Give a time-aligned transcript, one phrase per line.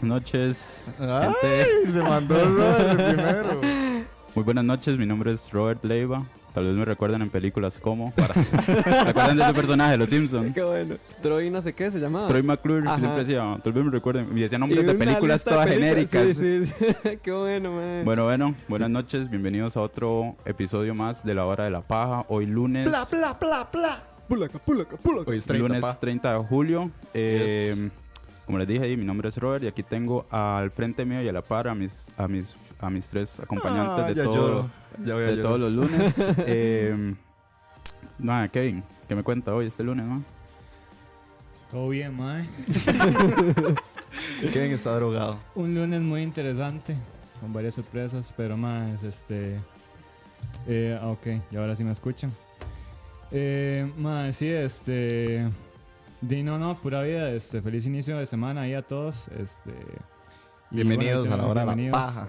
[0.00, 1.92] Buenas noches, Ay, gente.
[1.92, 3.60] se mandó Robert primero.
[4.34, 6.24] Muy buenas noches, mi nombre es Robert Leiva.
[6.54, 8.10] Tal vez me recuerden en películas como.
[8.12, 8.34] Para...
[8.34, 10.52] ¿Se acuerdan de ese personaje, Los Simpsons?
[10.52, 10.96] Qué bueno.
[11.22, 12.26] Troy no sé qué se llamaba.
[12.26, 12.98] Troy McClure, Ajá.
[12.98, 14.36] siempre decía, tal vez me recuerden.
[14.36, 16.10] Y decía Y nombres de una películas de todas películas.
[16.10, 16.36] genéricas.
[16.36, 17.18] Sí, sí.
[17.22, 18.04] Qué bueno, man.
[18.04, 22.24] Bueno, bueno, buenas noches, bienvenidos a otro episodio más de La Hora de la Paja.
[22.28, 24.02] Hoy lunes, Pla, pla, pla, pla.
[24.26, 25.30] Pulaca, pulaca, pulaca.
[25.30, 25.98] Hoy es 30, lunes pa.
[25.98, 26.90] 30 de julio.
[27.14, 27.84] Eh, es.
[28.50, 31.32] Como les dije, mi nombre es Robert y aquí tengo al frente mío y a
[31.32, 34.70] la par a mis, a mis, a mis tres acompañantes Ah, de todo.
[34.98, 36.18] de todos los lunes.
[36.38, 37.14] eh,
[38.18, 40.24] nada, Kevin, ¿qué me cuenta hoy este lunes, no?
[41.70, 42.48] Todo bien, mae.
[44.52, 45.38] Kevin está drogado.
[45.54, 46.96] Un lunes muy interesante,
[47.40, 49.60] con varias sorpresas, pero más, este...
[50.66, 52.32] Eh, ah, ok, y ahora sí me escuchan.
[53.30, 55.48] Eh, mae, sí, este...
[56.20, 59.70] Di, no, no, pura vida, este, feliz inicio de semana ahí a todos, este...
[60.70, 62.14] y Bienvenidos bueno, a la hora de la bienvenidos.
[62.14, 62.28] paja.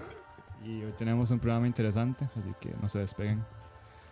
[0.64, 3.44] Y hoy tenemos un programa interesante, así que no se despeguen.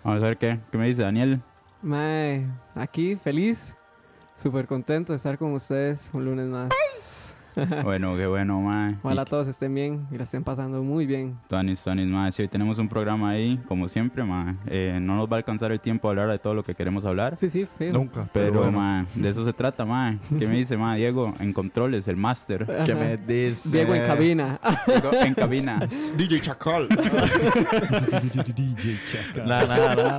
[0.05, 1.41] Vamos a ver qué, qué me dice Daniel.
[1.81, 3.75] Mae, aquí feliz,
[4.37, 6.69] súper contento de estar con ustedes un lunes más.
[7.85, 8.97] bueno, qué bueno, mae.
[9.03, 11.37] Ojalá Y- todos estén bien y la estén pasando muy bien.
[11.49, 12.33] Tonis, Tonis, mae.
[12.33, 14.55] Sí, hoy tenemos un programa ahí, como siempre, mae.
[14.67, 17.05] Eh, no nos va a alcanzar el tiempo a hablar de todo lo que queremos
[17.05, 17.37] hablar.
[17.37, 17.93] Sí, sí, fijo.
[17.93, 18.29] Nunca.
[18.33, 18.79] Pero, bueno.
[18.79, 20.19] mae, de eso se trata, mae.
[20.39, 20.99] ¿Qué me dice, mae?
[20.99, 22.67] Diego, en controles, el máster.
[22.87, 23.77] ¿Qué me dice?
[23.79, 24.61] Diego en cabina.
[24.87, 25.81] Diego, en cabina.
[26.17, 26.89] DJ Chacal.
[26.89, 29.45] DJ Chaca.
[29.47, 30.19] Nada, nada, nada.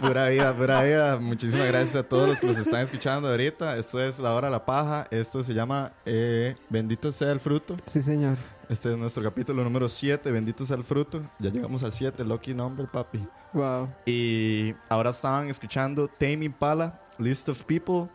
[0.00, 1.18] Pura vida, pura vida.
[1.18, 3.76] Muchísimas gracias a todos los que nos están escuchando ahorita.
[3.76, 5.06] Esto es La Hora de la Paja.
[5.10, 7.76] Esto se llama eh, Bendito sea el fruto.
[7.86, 8.36] Sí, señor.
[8.68, 10.30] Este es nuestro capítulo número 7.
[10.30, 11.22] Bendito sea el fruto.
[11.38, 12.24] Ya llegamos al 7.
[12.24, 13.26] Lucky number, papi.
[13.52, 13.88] Wow.
[14.06, 18.08] Y ahora estaban escuchando Tame Impala, List of People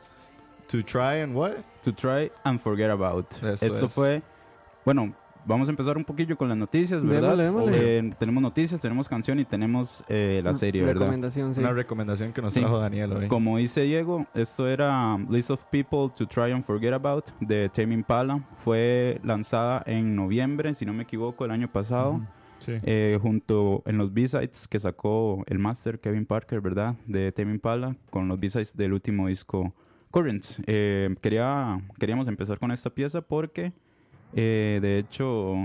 [0.68, 1.58] to Try and What?
[1.84, 3.32] To try and forget about.
[3.32, 3.94] Eso Esto es.
[3.94, 4.24] fue,
[4.84, 5.14] bueno,
[5.46, 7.38] vamos a empezar un poquillo con las noticias, ¿verdad?
[7.74, 11.02] Eh, tenemos noticias, tenemos canción y tenemos eh, la serie, ¿verdad?
[11.02, 11.60] Recomendación, sí.
[11.60, 12.60] Una recomendación que nos Sí.
[12.60, 13.28] trajo Daniel hoy.
[13.28, 17.94] Como dice Diego, esto era List of People to Try and Forget About de Tame
[17.94, 18.44] Impala.
[18.58, 22.22] Fue lanzada en noviembre, si no me equivoco, el año pasado.
[22.58, 22.72] Sí.
[22.84, 26.96] eh, junto en los B-Sides que sacó el master Kevin Parker, ¿verdad?
[27.06, 29.76] De Tame Impala, con los B-Sides del último disco
[30.10, 30.62] Currents.
[30.66, 33.74] Eh, quería, queríamos empezar con esta pieza porque,
[34.36, 35.56] eh, de hecho,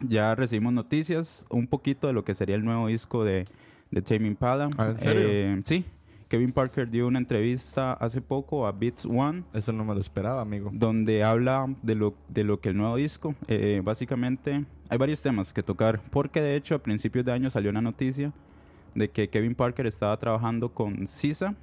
[0.00, 3.46] ya recibimos noticias un poquito de lo que sería el nuevo disco de,
[3.90, 4.70] de Tame Impala.
[4.78, 5.22] Ah, ¿en serio?
[5.26, 5.84] Eh, sí.
[6.28, 10.40] Kevin Parker dio una entrevista hace poco a Beats One Eso no me lo esperaba,
[10.40, 10.70] amigo.
[10.72, 15.52] donde habla de lo, de lo que el nuevo disco, eh, básicamente hay varios temas
[15.52, 18.32] que tocar, porque de hecho a principios de año salió una noticia
[18.94, 21.56] de que Kevin Parker estaba trabajando con Sisa,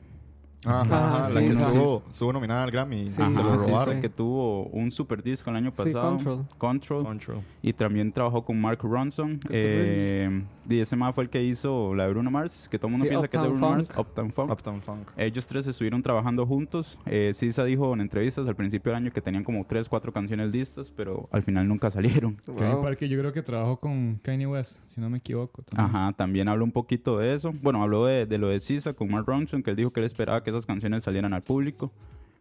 [0.67, 1.63] Ajá, Ah, sí, la que sí.
[1.63, 3.95] estuvo, estuvo nominada al Grammy Sí, Ajá, se lo sí, sí, robaron.
[3.95, 4.01] sí.
[4.01, 6.45] que tuvo un super disco el año Sí, pasado, Control.
[6.57, 7.41] Control, Control.
[7.61, 12.03] y también trabajó con Mark Ronson, eh, y ese más fue el que hizo la
[12.05, 13.89] de Bruno Mars, que todo el mundo Sí, piensa que es de Bruno Mars.
[13.97, 14.51] Uptown Funk.
[14.51, 15.07] Uptown Funk.
[15.15, 16.99] Ellos tres estuvieron trabajando juntos.
[17.05, 20.51] Eh, Sisa dijo en entrevistas al principio del año que tenían como tres, cuatro canciones
[20.51, 22.37] listas, pero al final nunca salieron.
[22.47, 22.81] Wow.
[22.81, 25.61] Parker yo creo que trabajó con Kanye West, si no me equivoco.
[25.63, 25.95] también.
[25.95, 27.53] Ajá, también habló un poquito de eso.
[27.61, 30.05] Bueno, habló de, de lo de Sisa con Mark Ronson, que él dijo que él
[30.05, 31.92] esperaba que esas canciones salieran al público,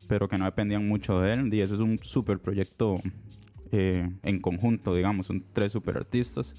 [0.09, 1.53] pero que no dependían mucho de él.
[1.55, 3.01] Y eso es un super proyecto
[3.73, 6.55] eh, en conjunto, digamos, son tres super artistas.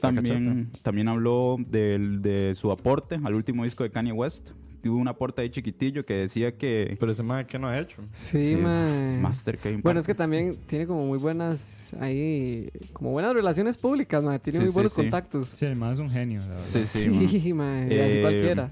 [0.00, 4.50] También, también habló del- de su aporte al último disco de Kanye West.
[4.82, 6.96] Tuvo un aporte ahí chiquitillo que decía que...
[7.00, 8.02] Pero ese man, ¿qué no ha hecho?
[8.12, 9.14] Sí, Sí, mae.
[9.14, 13.78] es Master Kevin Bueno, es que también tiene como muy buenas ahí, como buenas relaciones
[13.78, 14.38] públicas, mae.
[14.38, 15.00] Tiene Sí, muy sí, buenos sí.
[15.02, 15.48] contactos.
[15.48, 16.60] Sí, el man es un genio, la verdad.
[16.62, 17.88] Sí, sí, Sí, mae.
[17.94, 18.70] y así Eh, cualquiera.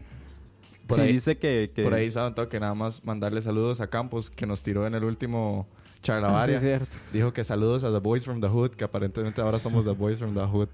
[0.87, 1.71] Por sí, ahí- dice que...
[1.75, 4.87] que- Por ahí saben todo que nada más mandarle saludos a Campos, que nos tiró
[4.87, 6.57] en el último Ah, sí, charlavaria.
[6.57, 6.97] es cierto.
[7.13, 10.19] Dijo que saludos a The Boys from the Hood, que aparentemente ahora somos The Boys
[10.19, 10.69] from the Hood.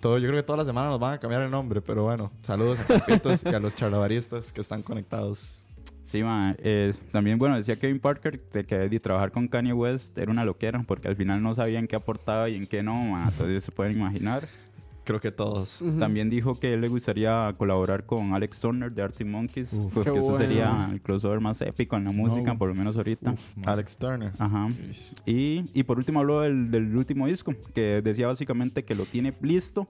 [0.00, 2.30] Todo, yo creo que toda la semana nos van a cambiar el nombre, pero bueno,
[2.42, 5.56] saludos a Campitos y a los charlavaristas que están conectados.
[6.04, 10.18] Sí, ma, eh, también, bueno, decía Kevin Parker de que de trabajar con Kanye West
[10.18, 13.28] era una loquera, porque al final no sabían qué aportaba y en qué no, ma,
[13.30, 14.46] entonces se pueden imaginar.
[15.04, 15.82] Creo que todos.
[15.82, 15.98] Ujú.
[15.98, 20.18] También dijo que él le gustaría colaborar con Alex Turner de Arctic Monkeys, porque Qué
[20.18, 20.38] eso bueno.
[20.38, 23.32] sería el crossover más épico en la música, No, por lo menos ahorita.
[23.32, 23.40] Uf.
[23.66, 24.32] Alex Turner.
[24.38, 24.68] Ajá.
[25.26, 29.32] Y, y por último habló del, del último disco, que decía básicamente que lo tiene
[29.42, 29.86] listo,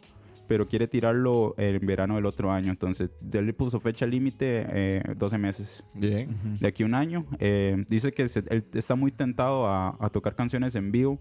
[0.47, 2.71] pero quiere tirarlo en verano del otro año.
[2.71, 5.85] Entonces, él le puso fecha límite eh, 12 meses.
[5.95, 6.29] Bien.
[6.61, 7.25] De aquí a un año.
[7.39, 11.19] Eh, dice que se- él está muy tentado a, a tocar canciones en vivo,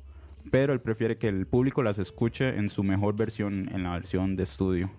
[0.52, 4.36] pero él prefiere que el público las escuche en su mejor versión, en la versión
[4.36, 4.90] de estudio.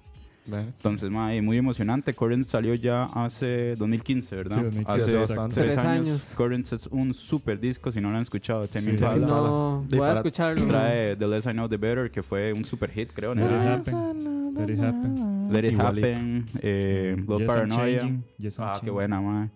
[0.47, 0.75] Bien.
[0.77, 2.13] Entonces, mae, muy emocionante.
[2.13, 4.57] Currents salió ya hace 2015, ¿verdad?
[4.59, 6.07] Sí, 2015, hace tres Tres años.
[6.07, 6.33] años.
[6.37, 8.93] Currents es un super disco, si no lo han escuchado, Sí.
[8.93, 10.67] No, voy a escucharlo.
[10.67, 13.35] Trae The Less I Know The Better, que fue un super hit, creo.
[13.35, 13.41] ¿no?
[13.41, 14.55] Let it happen.
[14.55, 15.49] Let it happen.
[15.51, 16.07] Let It Igualito.
[16.09, 18.11] Happen, eh, Love Yes, I'm Paranoia.
[18.39, 19.49] Yes, Ah, qué buena, mae.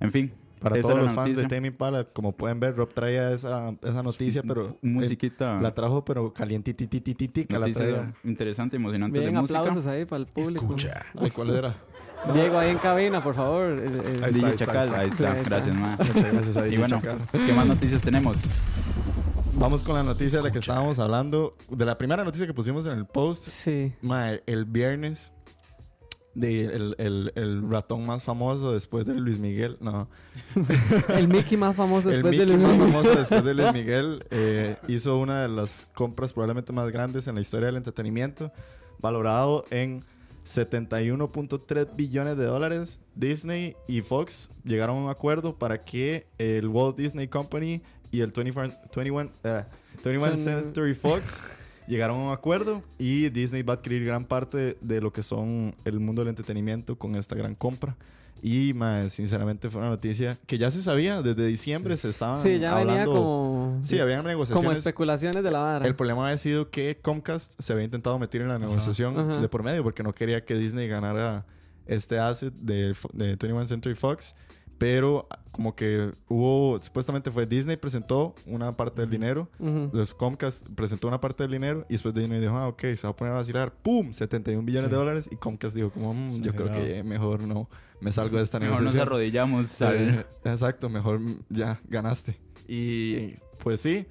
[0.00, 0.32] En fin.
[0.60, 1.44] Para esa todos los fans de.
[1.46, 5.60] Tame Impala, como pueden ver, Rob traía esa, esa noticia, pero eh, Musiquita.
[5.60, 8.12] la trajo, pero calientititititica la traía.
[8.24, 9.60] interesante, emocionante Bien, de música.
[9.60, 10.64] aplausos ahí para el público.
[10.64, 11.02] Escucha.
[11.18, 11.76] Ay, ¿cuál era?
[12.34, 13.66] Diego ahí en cabina, por favor.
[13.70, 15.32] El- el- Ahí está, Chacal, está, ahí está.
[15.32, 15.48] ahí está.
[15.48, 15.96] Gracias, mae.
[15.96, 17.18] Muchas gracias a Y bueno, Chacal.
[17.32, 18.38] ¿qué más noticias tenemos?
[19.54, 21.56] Vamos con la noticia de la que estábamos hablando.
[21.70, 23.44] De la primera noticia que pusimos en el post.
[23.48, 23.92] Sí.
[24.02, 25.32] Mae, el viernes.
[26.32, 29.76] De el, el- el ratón más famoso después de Luis Miguel.
[29.80, 30.08] No.
[31.16, 34.24] El Mickey más famoso El después Mickey de más Luis famoso después de Luis Miguel
[34.30, 38.52] eh, hizo una de las compras probablemente más grandes en la historia del entretenimiento,
[39.00, 40.04] valorado en
[40.44, 43.00] 71.3 billones de dólares.
[43.14, 48.30] Disney y Fox llegaron a un acuerdo para que el Walt Disney Company y el
[48.30, 49.64] 24 21, eh,
[50.04, 51.42] 21 Son- Century Fox
[51.90, 55.74] llegaron a un acuerdo y Disney va a adquirir gran parte de lo que son
[55.84, 57.96] el mundo del entretenimiento con esta gran compra.
[58.42, 61.20] Y, mae, sinceramente, fue una noticia que ya se sabía.
[61.20, 63.12] Desde diciembre se estaban Sí, ya venía hablando...
[63.12, 63.78] como.
[63.82, 64.78] Sí, habían como negociaciones.
[64.78, 65.86] especulaciones de la vara.
[65.86, 69.62] El problema había sido que Comcast se había intentado meter en la negociación de por
[69.62, 71.44] medio porque no quería que Disney ganara
[71.86, 74.34] este asset de, de 21 Century Fox.
[74.80, 79.90] Pero como que hubo, supuestamente fue Disney presentó una parte del dinero, Ujú.
[79.92, 83.10] los Comcast presentó una parte del dinero y después Disney dijo, ah, ok, se va
[83.10, 84.14] a poner a vacilar, ¡pum!
[84.14, 84.90] 71 billones Sí.
[84.90, 87.68] de dólares y Comcast dijo, como, "Mm, yo creo que mejor no
[88.00, 89.06] me salgo de esta Mejor nos negociación.
[89.06, 91.20] arrodillamos Eh, exacto, mejor
[91.50, 92.38] ya ganaste.
[92.66, 94.06] Y pues sí,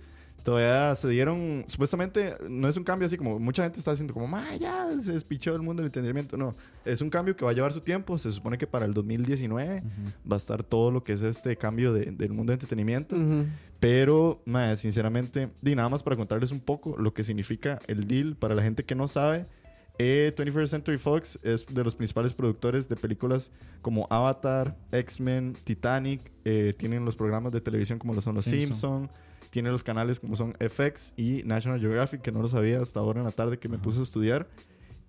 [0.50, 4.26] Todavía se dieron, supuestamente no es un cambio así como mucha gente está diciendo como,
[4.26, 6.38] ma, ya se despichó el mundo del entretenimiento.
[6.38, 8.18] No, es un cambio que va a llevar su tiempo.
[8.18, 9.84] Se supone que para el 2019
[10.30, 13.16] va a estar todo lo que es este cambio de- del mundo del entretenimiento.
[13.16, 13.46] Ujú.
[13.80, 18.36] Pero, mae, sinceramente, y nada más para contarles un poco lo que significa el deal
[18.36, 19.46] para la gente que no sabe.
[20.00, 23.52] Eh, 21st Century Fox es de los principales productores de películas
[23.82, 26.32] como Avatar, X-Men, Titanic.
[26.46, 29.04] eh, tienen los programas de televisión como lo son Los Simpson.
[29.04, 29.10] Simpson.
[29.50, 33.20] Tiene los canales como son FX y National Geographic, que no lo sabía hasta ahora
[33.20, 34.48] en la tarde que me puse a estudiar.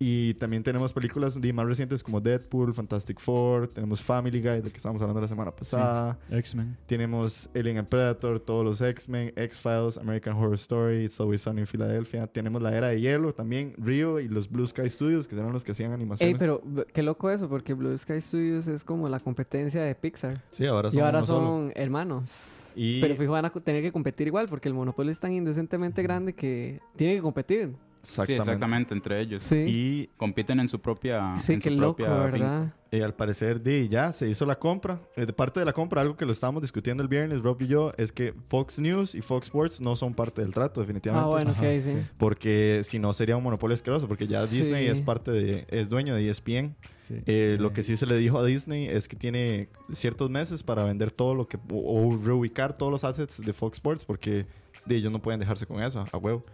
[0.02, 4.70] Y también tenemos películas de más recientes como Deadpool, Fantastic Four, tenemos Family Guy, del
[4.72, 6.18] que estábamos hablando la semana pasada.
[6.30, 6.74] X-Men.
[6.86, 11.66] Tenemos Alien and Predator, todos los X-Men, X-Files, American Horror Story, It's Always Sunny en
[11.66, 12.26] Filadelfia.
[12.26, 15.64] Tenemos la Era de Hielo también, Rio y los Blue Sky Studios, que eran los
[15.64, 16.36] que hacían Ey, animaciones.
[16.38, 20.42] pero b- qué loco eso, porque Blue Sky Studios es como la competencia de Pixar.
[20.50, 21.40] Sí, ahora son Y ahora uno solo.
[21.46, 22.70] son hermanos.
[22.74, 26.02] Y- Pero fijo, van a tener que competir igual, porque el monopolio es tan indecentemente
[26.02, 27.74] grande que tiene que competir.
[28.02, 28.42] Sí, Exactamente.
[28.52, 29.44] exactamente, entre ellos.
[29.44, 31.38] Sí, Y Compiten en su propia.
[31.38, 32.72] sí, qué loco, ¿verdad?
[32.92, 34.98] eh, al parecer de ya se hizo la compra.
[35.16, 37.66] Eh, de parte de la compra, algo que lo estábamos discutiendo el viernes, Rob y
[37.66, 41.26] yo, es que Fox News y Fox Sports no son parte del trato, definitivamente.
[41.26, 41.92] Ah, bueno, Ajá, ok, sí.
[41.92, 41.98] sí.
[42.18, 44.90] Porque si no sería un monopolio asqueroso, porque ya Disney Sí.
[44.90, 46.74] es parte de, es dueño de ESPN.
[46.96, 47.16] Sí.
[47.26, 50.84] Eh, lo que sí se le dijo a Disney es que tiene ciertos meses para
[50.84, 54.46] vender todo lo que o, o reubicar todos los assets de Fox Sports porque
[54.86, 56.44] de ellos no pueden dejarse con eso a huevo.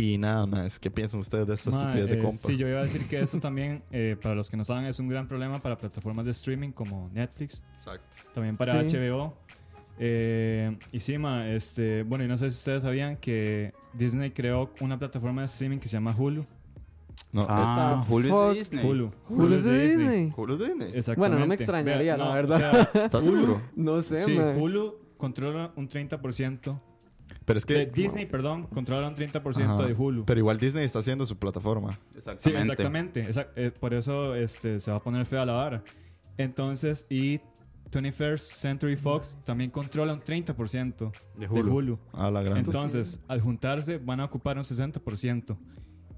[0.00, 2.38] Y nada más, ¿qué piensan ustedes de esta Ma, estupidez de eh, compra?
[2.46, 5.00] Sí, yo iba a decir que esto también, eh, para los que no saben, es
[5.00, 8.16] un gran problema para plataformas de streaming como Netflix, Exacto.
[8.32, 8.96] también para Sí.
[8.96, 9.34] HBO.
[9.98, 14.70] Eh, y sí, ma, este, bueno, y no sé si ustedes sabían que Disney creó
[14.80, 16.46] una plataforma de streaming que se llama Hulu.
[17.32, 18.86] No, Ah, Hulu es de Disney.
[18.86, 19.10] Hulu.
[19.28, 20.32] Hulu es de Disney.
[20.36, 20.88] Hulu de Disney.
[20.94, 21.18] Exactamente.
[21.18, 22.56] Bueno, no me extrañaría, la no, verdad.
[22.56, 23.62] o sea, ¿Estás Hulu- seguro?
[23.74, 24.56] No sé, Sí, man.
[24.56, 26.80] Hulu controla un 30%.
[27.48, 29.86] Pero es que de Disney, perdón, controla un 30% Ajá.
[29.86, 30.24] de Hulu.
[30.26, 31.98] Pero igual Disney está haciendo su plataforma.
[32.14, 32.42] Exactamente.
[32.42, 33.22] Sí, exactamente.
[33.28, 35.82] Exact- eh, por eso este, se va a poner fea la vara.
[36.36, 37.40] Entonces, y
[37.90, 41.98] 21st Century Fox también controla un 30% De de Hulu.
[42.12, 42.58] La gran.
[42.58, 45.56] Entonces, al juntarse, van a ocupar un 60%.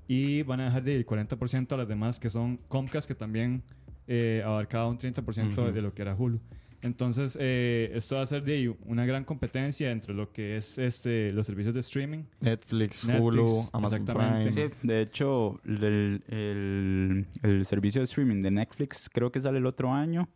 [0.08, 3.62] Y van a dejar de ir 40% a las demás, que son Comcast, que también
[4.08, 5.72] eh, abarcaba un 30% Ujú.
[5.72, 6.40] de lo que era Hulu.
[6.82, 10.78] Entonces, eh, esto va a ser de ahí una gran competencia entre lo que es
[10.78, 12.24] este, los servicios de streaming.
[12.40, 14.50] Netflix, Netflix, Hulu, Amazon exactamente.
[14.52, 14.68] Prime.
[14.70, 19.66] Sí, de hecho, el, el- el servicio de streaming de Netflix creo que sale el
[19.66, 20.28] otro año.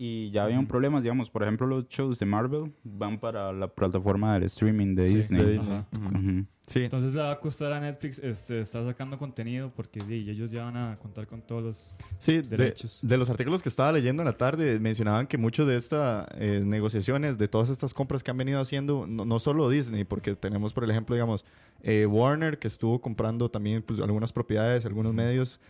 [0.00, 4.34] Y ya habían problemas, digamos, por ejemplo, los shows de Marvel van para la plataforma
[4.34, 5.42] del streaming de Sí, Disney.
[5.44, 5.72] de Disney.
[5.72, 5.86] Ajá.
[5.96, 6.18] Ujú.
[6.18, 6.46] Ujú.
[6.68, 6.84] Sí.
[6.84, 10.76] Entonces le va a costar a Netflix este, estar sacando contenido porque ellos ya van
[10.76, 11.92] a contar con todos los...
[12.18, 13.00] Sí, derechos.
[13.02, 17.38] de los artículos que estaba leyendo en la tarde, mencionaban que mucho de estas negociaciones,
[17.38, 20.88] de todas estas compras que han venido haciendo, no, no solo Disney, porque tenemos, por
[20.88, 21.44] ejemplo, digamos,
[21.82, 25.60] eh, Warner, que estuvo comprando también pues, algunas propiedades, algunos medios,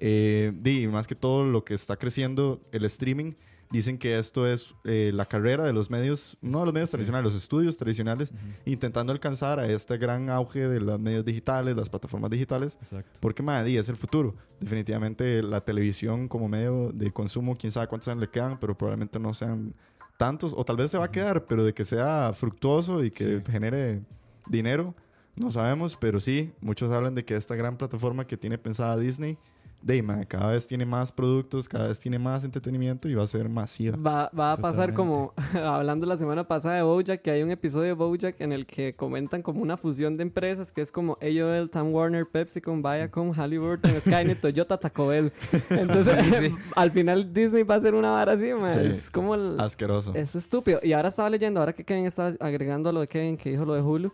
[0.00, 3.32] eh, y más que todo lo que está creciendo el streaming.
[3.70, 6.92] Dicen que esto es eh, la carrera de los medios, no de los medios Sí.
[6.96, 8.32] tradicionales, los estudios tradicionales,
[8.64, 13.18] intentando alcanzar a este gran auge de los medios digitales, las plataformas digitales, Exacto.
[13.20, 14.34] porque, madre, es el futuro.
[14.58, 19.18] Definitivamente la televisión como medio de consumo, quién sabe cuántos años le quedan, pero probablemente
[19.18, 19.74] no sean
[20.16, 23.38] tantos, o tal vez se va a quedar, pero de que sea fructuoso y que
[23.38, 23.42] Sí.
[23.52, 24.02] genere
[24.48, 24.94] dinero,
[25.36, 29.36] no sabemos, pero sí, muchos hablan de que esta gran plataforma que tiene pensada Disney,
[29.80, 33.48] de cada vez tiene más productos, cada vez tiene más entretenimiento y va a ser
[33.48, 33.96] masiva.
[33.96, 37.86] Va, va a pasar como, hablando la semana pasada de Bojack, que hay un episodio
[37.86, 41.70] de Bojack en el que comentan como una fusión de empresas, que es como AOL,
[41.70, 45.32] Time Warner, PepsiCo, Viacom, Halliburton, Skynet, Toyota, Taco Bell.
[45.70, 48.72] Entonces, al final Disney va a ser una vara así, man.
[48.72, 48.80] Sí.
[48.80, 49.34] Es como...
[49.34, 50.12] el- Asqueroso.
[50.14, 50.80] es estúpido.
[50.82, 53.74] Y ahora estaba leyendo, ahora que Kevin estaba agregando lo de Kevin, que dijo lo
[53.74, 54.12] de Hulu,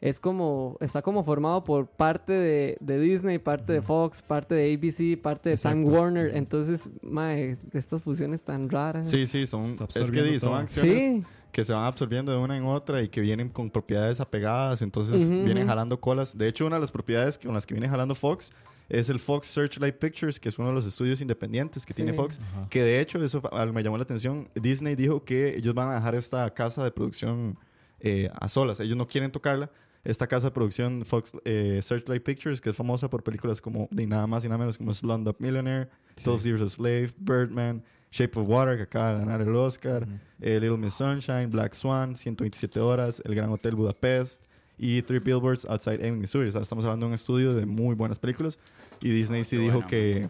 [0.00, 4.72] es como, está como formado por parte de, de Disney, parte de Fox, parte de
[4.74, 5.84] ABC, parte de Time.
[5.84, 6.34] Warner.
[6.36, 9.10] Entonces, mae, estas fusiones tan raras.
[9.10, 9.64] Sí, sí, son,
[9.94, 13.20] es que son acciones Sí, que se van absorbiendo de una en otra y que
[13.20, 16.36] vienen con propiedades apegadas, entonces vienen jalando colas.
[16.38, 18.52] De hecho, una de las propiedades con las que viene jalando Fox
[18.88, 21.98] es el Fox Searchlight Pictures, que es uno de los estudios independientes que Sí.
[21.98, 22.40] tiene Fox.
[22.40, 22.68] Ajá.
[22.70, 23.42] Que de hecho, eso
[23.72, 24.48] me llamó la atención.
[24.54, 27.58] Disney dijo que ellos van a dejar esta casa de producción
[28.00, 28.80] eh, a solas.
[28.80, 29.70] Ellos no quieren tocarla.
[30.02, 34.06] Esta casa de producción, Fox eh, Searchlight Pictures, que es famosa por películas como de
[34.06, 36.24] nada más y nada menos como Slumdog Millionaire, Sí.
[36.24, 40.12] 12 Years a Slave, Birdman, Shape of Water, que acaba de ganar el Oscar, Ujú.
[40.40, 44.44] eh, Little Miss Sunshine, Black Swan, 127 horas, El Gran Hotel Budapest
[44.78, 46.48] y Three Billboards Outside Ebbing, Missouri.
[46.48, 48.58] O sea, estamos hablando de un estudio de muy buenas películas
[49.00, 49.88] y Disney sí Qué dijo buena.
[49.88, 50.28] que,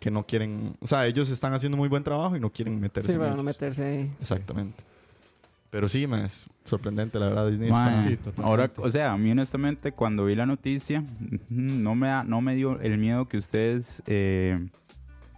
[0.00, 3.08] que no quieren, o sea, ellos están haciendo muy buen trabajo y no quieren meterse
[3.08, 3.42] sí, en no ellos.
[3.44, 4.12] meterse ahí.
[4.20, 4.84] Exactamente.
[5.70, 7.50] Pero sí, ma, es sorprendente, la verdad.
[7.50, 11.04] Disney Mae, está- Sí, ahora, o sea, a mí honestamente cuando vi la noticia
[11.50, 14.66] no me da- no me dio el miedo que ustedes eh,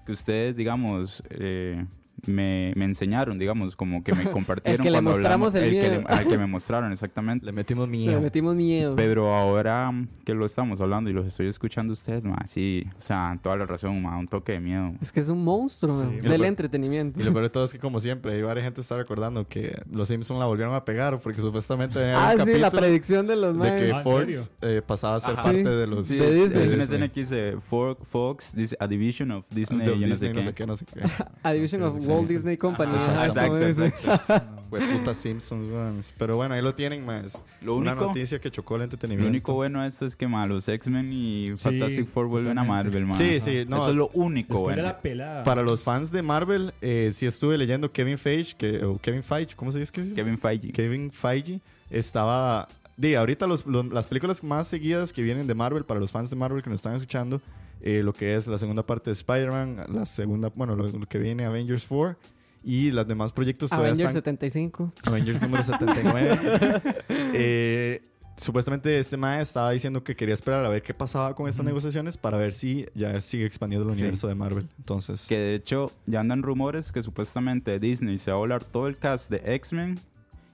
[0.06, 1.84] que ustedes digamos eh,
[2.26, 5.88] me, me enseñaron, digamos, como que me compartieron que le cuando mostramos hablamos- el que
[5.88, 6.00] miedo.
[6.08, 7.46] le- al que me mostraron exactamente.
[7.46, 8.20] Le metimos Le miedo.
[8.20, 8.94] metimos miedo.
[8.96, 9.92] Pero ahora
[10.24, 13.66] que lo estamos hablando y los estoy escuchando ustedes, ma, sí, o sea, toda la
[13.66, 14.92] razón, ma, un toque de miedo.
[15.00, 16.16] Es que es un monstruo Sí.
[16.18, 17.20] del peor- entretenimiento.
[17.20, 19.80] Y lo peor de todo es que, como siempre, hay varias gente está recordando que
[19.92, 23.58] los Simpsons la volvieron a pegar porque supuestamente Ah, un sí, la predicción de los
[23.58, 25.42] de que Ah, ¿en Fox eh, pasaba a ser Ajá.
[25.44, 25.68] parte Sí.
[25.70, 26.74] de los Sí, es- de es Disney.
[26.74, 30.16] una escena que dice Fox, dice a division of Disney, de y yo no Disney,
[30.16, 30.42] sé no qué.
[30.44, 31.00] sé qué, no sé qué.
[31.42, 31.96] A Division of.
[32.10, 32.94] Walt Disney Company.
[32.96, 34.46] Ajá, exacto, exacto.
[34.70, 36.00] Fue puta Simpsons, weón.
[36.16, 37.42] Pero bueno, ahí lo tienen más.
[37.60, 39.28] Lo Una único, noticia que chocó el lo entretenimiento.
[39.28, 42.88] único bueno de esto es que ma, los X-Men y Fantastic Four vuelven a totalmente.
[42.90, 43.12] Marvel, ma.
[43.12, 43.78] Sí, sí, no.
[43.78, 44.82] Eso es lo único bueno.
[44.82, 45.42] la pelada.
[45.42, 49.56] Para los fans de Marvel, eh, sí estuve leyendo Kevin Feige, que, o Kevin Feige,
[49.56, 50.12] ¿cómo se dice que es?
[50.12, 50.70] Kevin Feige.
[50.70, 52.68] Kevin Feige estaba...
[52.96, 56.30] Di, ahorita los- los- las películas más seguidas que vienen de Marvel, para los fans
[56.30, 57.40] de Marvel que nos están escuchando,
[57.82, 61.18] eh, lo que es la segunda parte de Spider-Man, la segunda, bueno, lo, lo que
[61.18, 62.16] viene Avengers 4
[62.62, 64.34] y los demás proyectos todavía Avengers están...
[64.38, 64.92] 75.
[65.04, 66.82] Avengers número 79.
[67.32, 68.02] Eh,
[68.36, 72.16] supuestamente este mae estaba diciendo que quería esperar a ver qué pasaba con estas negociaciones
[72.16, 74.00] para ver si ya sigue expandiendo el Sí.
[74.00, 74.68] universo de Marvel.
[74.78, 78.86] Entonces, Que de hecho ya andan rumores que supuestamente Disney se va a volar todo
[78.88, 80.00] el cast de X-Men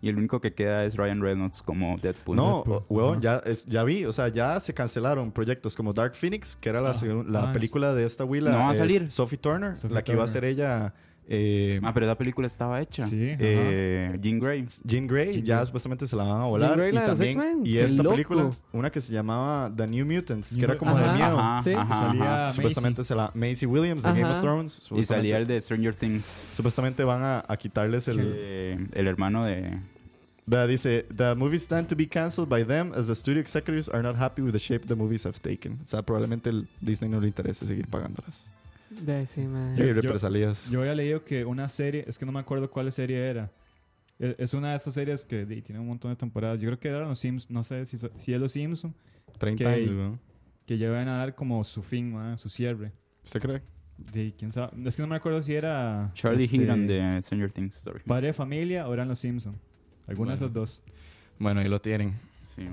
[0.06, 2.36] y el único que queda es Ryan Reynolds como Deadpool.
[2.36, 3.20] no, Deadpool.
[3.20, 6.80] ya, es- ya vi, o sea, ya se cancelaron proyectos como Dark Phoenix, que era
[6.80, 8.50] la, Ah, segun- la ah, película de esta Willa.
[8.50, 9.10] No va a salir.
[9.10, 10.94] Sophie Turner, Sophie la que iba a ser ella.
[11.28, 13.04] eh, Ah, pero esa película estaba hecha.
[13.08, 14.64] Sí, eh, Jean Grey.
[14.84, 15.66] Jean Grey, Jean ya Grey.
[15.66, 16.76] supuestamente se la van a volar.
[16.76, 17.62] Grey, y la de también, X-Men.
[17.64, 18.14] y esta loco.
[18.14, 21.36] película, una que se llamaba The New Mutants, que era como de miedo.
[21.36, 21.72] Ajá, Sí.
[21.72, 22.50] ajá, Salía ajá.
[22.52, 24.80] Supuestamente se la Macy Williams de Game of Thrones.
[24.94, 26.24] Y salía el de Stranger Things.
[26.52, 28.18] Supuestamente van a, a quitarles el...
[28.18, 29.80] que- el hermano de...
[30.48, 34.02] Vea, dice, the movies stand to be cancelled by them as the studio executives are
[34.02, 35.80] not happy with the shape the movies have taken.
[35.84, 38.48] O sea, probablemente el Disney no le interese seguir pagándolas.
[38.90, 39.74] De, sí, mae.
[39.74, 40.70] Y Yo- yo- represalias.
[40.70, 43.50] Yo había leído que una serie, es que no me acuerdo cuál serie era.
[44.20, 46.60] E- Es una de estas series que di, tiene un montón de temporadas.
[46.60, 48.94] Yo creo que eran los Sims, no sé si, si es los Simpsons,
[49.38, 50.18] 30 que- años, ¿no?
[50.64, 52.92] que ya van a dar como su fin, ma, su cierre.
[53.24, 53.62] ¿Usted cree?
[53.98, 54.70] De, ¿Quién sabe?
[54.88, 57.74] Es que no me acuerdo si era Charlie este, Heaton de Stranger Things.
[57.82, 58.00] Sorry.
[58.06, 59.56] Padre de Familia o eran los Simpsons.
[60.06, 60.82] Alguna de esas dos.
[61.38, 62.14] Bueno, ahí lo tienen.
[62.54, 62.68] Sí.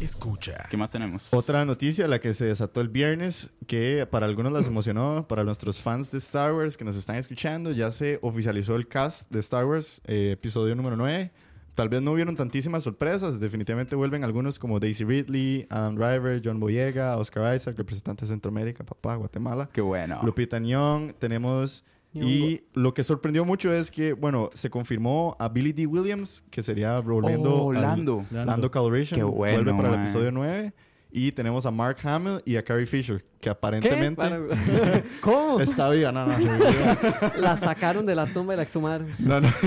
[0.00, 0.66] Escucha.
[0.70, 1.32] ¿Qué más tenemos?
[1.32, 5.80] Otra noticia, la que se desató el viernes, que para algunos las emocionó, para nuestros
[5.80, 9.64] fans de Star Wars que nos están escuchando, ya se oficializó el cast de Star
[9.64, 11.30] Wars, eh, episodio número 9.
[11.74, 16.58] Tal vez no hubieron tantísimas sorpresas, definitivamente vuelven algunos como Daisy Ridley, Adam Driver, John
[16.60, 19.68] Boyega, Oscar Isaac, representante de Centroamérica, papá, Guatemala.
[19.72, 20.20] Qué bueno.
[20.22, 21.84] Lupita Nyong, tenemos...
[22.24, 25.86] Y lo que sorprendió mucho es que, bueno, se confirmó a Billy D.
[25.86, 28.24] Williams, que sería volviendo Oh, al- Lando.
[28.30, 30.04] Lando Calrissian Qué bueno, vuelve para el mae.
[30.04, 30.72] episodio 9.
[31.12, 33.50] Y tenemos a Mark Hamill y a Carrie Fisher, que ¿Qué?
[33.50, 34.40] aparentemente Para-
[35.20, 35.60] ¿Cómo?
[35.60, 36.12] está viva.
[36.12, 36.34] No, no,
[37.40, 39.08] La sacaron de la tumba y la exhumaron.
[39.18, 39.48] no, no.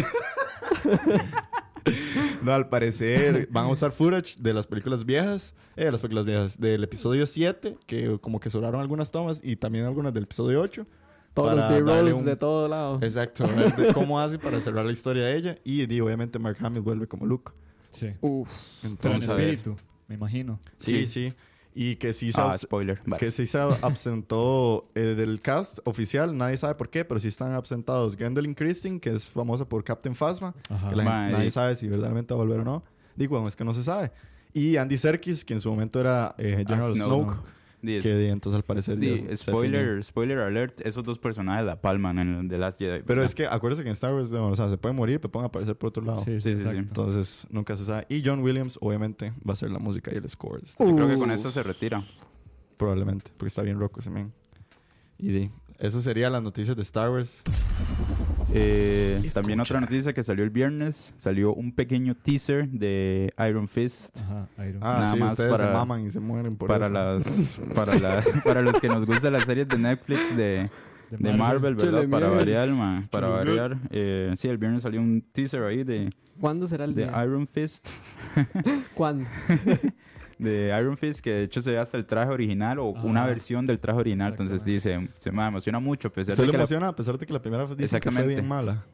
[2.44, 6.26] No, al parecer van a usar footage de las películas viejas, eh, de las películas
[6.26, 10.62] viejas, del episodio 7, que como que sobraron algunas tomas, y también algunas del episodio
[10.62, 10.86] 8.
[11.34, 13.00] Todos Para los darle B-rolls un- de todo lado.
[13.02, 15.58] Exacto, ver de cómo hace para cerrar la historia de ella.
[15.64, 17.52] Y, di, obviamente Mark Hamill vuelve como Luke.
[17.92, 18.08] Sí.
[18.22, 18.50] Uf.
[18.82, 19.76] Pero en Entonces, espíritu,
[20.08, 20.60] me imagino.
[20.80, 21.28] sí, Sí.
[21.30, 21.34] sí.
[21.76, 23.00] Y que sí se Ah, abs- spoiler.
[23.06, 23.20] Vale.
[23.20, 27.54] que sí se absentó eh, del cast oficial, nadie sabe por qué, pero sí están
[27.54, 30.90] absentados Gwendolyn Christine, que es famosa por Captain Phasma, Ajá.
[30.90, 32.84] que la gente- nadie sabe si verdaderamente va a volver o no.
[33.16, 34.12] Digo, bueno, es que no se sabe.
[34.54, 37.50] Y Andy Serkis, que en su momento era eh, General Ah, Snoke, Snoke.
[37.82, 42.20] Di, que di, entonces al parecer se spoiler, spoiler alert, esos dos personajes la palman
[42.20, 43.04] en The Last Jedi.
[43.06, 45.32] Pero es que acuérdese que en Star Wars, bueno, o sea, se pueden morir, pero
[45.32, 46.20] pueden aparecer por otro lado.
[46.20, 46.68] Sí, sí, Sí, sí.
[46.70, 48.06] Entonces, nunca se sabe.
[48.10, 50.60] Y John Williams, obviamente, va a ser la música y el score.
[50.60, 52.06] de Star Yo creo que con esto se retira.
[52.76, 54.34] Probablemente, porque está bien roco ese man.
[55.18, 57.44] Y di, eso sería las noticias de Star Wars.
[58.52, 64.18] Eh, también otra noticia que salió el viernes, salió un pequeño teaser de Iron Fist
[64.18, 64.80] Ajá, Iron.
[64.82, 66.94] Ah, Nada sí, más ustedes se para- maman y se mueren por para eso.
[66.94, 70.68] las para las para los que nos gustan las series de Netflix de,
[71.12, 72.00] de Marvel, ¿verdad?
[72.00, 73.78] Chile Para variar, ma, para Chile variar.
[73.92, 76.10] Eh, sí, el viernes salió un teaser ahí de,
[76.42, 77.24] ¿Cuándo será el de día?
[77.24, 77.88] Iron Fist,
[78.96, 79.30] ¿Cuándo?
[80.40, 83.06] de Iron Fist que de hecho se ve hasta el traje original o Ajá.
[83.06, 86.48] una versión del traje original, entonces dice, se me emociona mucho a pesar ¿Usted de
[86.48, 88.34] le que la- emociona a pesar de que la primera vez dice que fue Exactamente.
[88.42, 88.86] bien mala?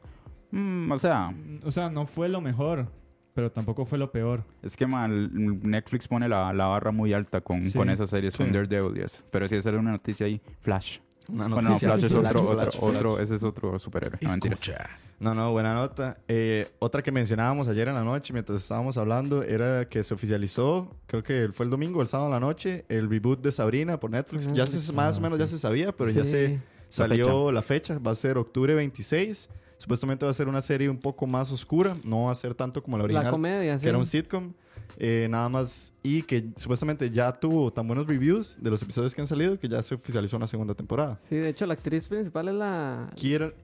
[0.50, 1.32] Mm, o sea,
[1.64, 2.86] O sea, no fue lo mejor,
[3.34, 4.44] pero tampoco fue lo peor.
[4.62, 5.30] Es que mal,
[5.62, 7.76] Netflix pone la, la barra muy alta con, Sí.
[7.76, 8.42] con esas series, Sí.
[8.44, 9.24] con Daredevil y eso.
[9.30, 10.98] Pero sí, esa era una noticia ahí, Flash.
[11.28, 11.88] Una Bueno, no, noticia.
[11.92, 12.96] Flash es otro, Flash, otro, Flash.
[12.96, 14.18] otro, ese es otro superhéroe.
[14.22, 14.34] No.
[14.34, 14.90] Escucha.
[15.18, 16.18] No, no, buena nota.
[16.28, 20.94] Eh, otra que mencionábamos ayer en la noche mientras estábamos hablando era que se oficializó,
[21.06, 24.10] creo que fue el domingo, el sábado en la noche, el reboot de Sabrina por
[24.10, 24.52] Netflix.
[24.52, 26.30] Ya se, más o menos ya se sabía, pero ya Sí.
[26.30, 27.98] se salió la fecha.
[27.98, 29.48] Va a ser octubre 26.
[29.78, 32.82] Supuestamente va a ser una serie un poco más oscura, no va a ser tanto
[32.82, 33.24] como la original.
[33.24, 33.82] La comedia, sí.
[33.84, 34.52] que era un sitcom.
[34.98, 35.92] Eh, nada más.
[36.02, 39.68] Y que supuestamente ya tuvo tan buenos reviews de los episodios que han salido que
[39.68, 41.18] ya se oficializó una segunda temporada.
[41.20, 43.10] Sí, de hecho, la actriz principal es la...
[43.16, 43.54] Kier-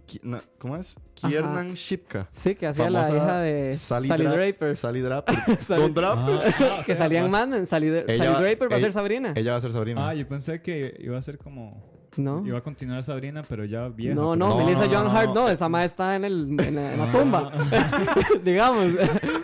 [0.59, 0.97] ¿Cómo es?
[1.15, 2.29] Kiernan Shipka.
[2.33, 4.77] Sí, que hacía la hija de Sally Sally, Dra- Draper.
[4.77, 5.37] Sally Draper.
[5.63, 6.39] Sally- Don Draper.
[6.41, 7.31] Ah, que sea, salía en.
[7.31, 9.33] Sally, Sally Ella va- Draper va a ser Sabrina.
[9.37, 10.09] Ella va a ser Sabrina.
[10.09, 12.02] Ah, yo pensé que iba a ser como.
[12.17, 12.47] ¿No?
[12.47, 14.15] Iba a continuar Sabrina, pero ya vieja.
[14.15, 15.35] No, pero- no, No, Melissa no, Joan no, Hart no.
[15.35, 17.51] no, esa madre está en, el, en, la, en la tumba.
[18.45, 18.85] digamos.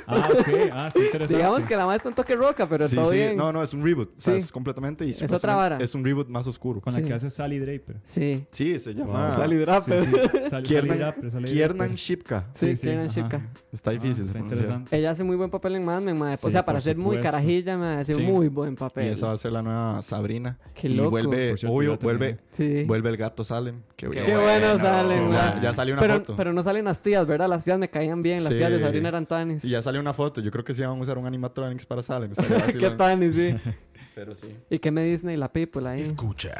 [0.06, 0.48] Ah, ok.
[0.72, 1.36] Ah, sí, interesante.
[1.36, 3.16] digamos que la madre está un toque roca, pero Sí, todo sí.
[3.16, 3.36] bien.
[3.36, 4.10] No, no, es un reboot.
[4.16, 4.40] O sea, Sí.
[4.40, 5.04] es completamente.
[5.06, 5.78] Y Es otra vara.
[5.78, 6.80] Es un reboot más oscuro.
[6.80, 7.04] Con la Sí.
[7.06, 8.00] que hace Sally Draper.
[8.04, 8.46] Sí.
[8.50, 9.30] Sí, se llama.
[9.30, 10.00] Sally Draper.
[10.02, 10.16] Sí, sí.
[10.40, 11.94] Sal- Sally Kiernan, Draper, Sally Kiernan.
[11.94, 12.46] Shipka.
[12.54, 13.10] Sí, Sí, sí, Kieran ajá.
[13.14, 13.40] Shipka.
[13.72, 14.24] Está difícil.
[14.24, 14.96] Ah, está interesante.
[14.96, 16.36] Ella hace muy buen papel en Mad Men.
[16.36, 19.12] Sí, o sea, para ser muy carajilla, mae, hace muy buen Y papel.
[19.12, 20.58] esa va a ser la nueva Sabrina.
[20.74, 21.10] Qué y loco.
[21.10, 22.38] vuelve, Por cierto, obvio, vuelve.
[22.58, 22.84] Sí.
[22.84, 23.82] vuelve el gato Salem.
[23.96, 24.42] Qué, Qué bueno.
[24.42, 26.36] bueno salen, Ya, ya salió una pero, foto.
[26.36, 27.48] pero no salen las tías, ¿verdad?
[27.48, 28.38] Las tías me caían bien.
[28.38, 28.56] Las Sí.
[28.56, 29.64] tías de Sabrina eran tanis.
[29.64, 30.40] Y ya salió una foto.
[30.40, 32.32] Yo creo que sí van a usar un animatronics para Salem.
[32.78, 33.54] Qué tanis, sí.
[34.14, 34.48] Pero sí.
[34.68, 36.00] ¿Y qué me Disney la people ahí?
[36.02, 36.52] Escucha.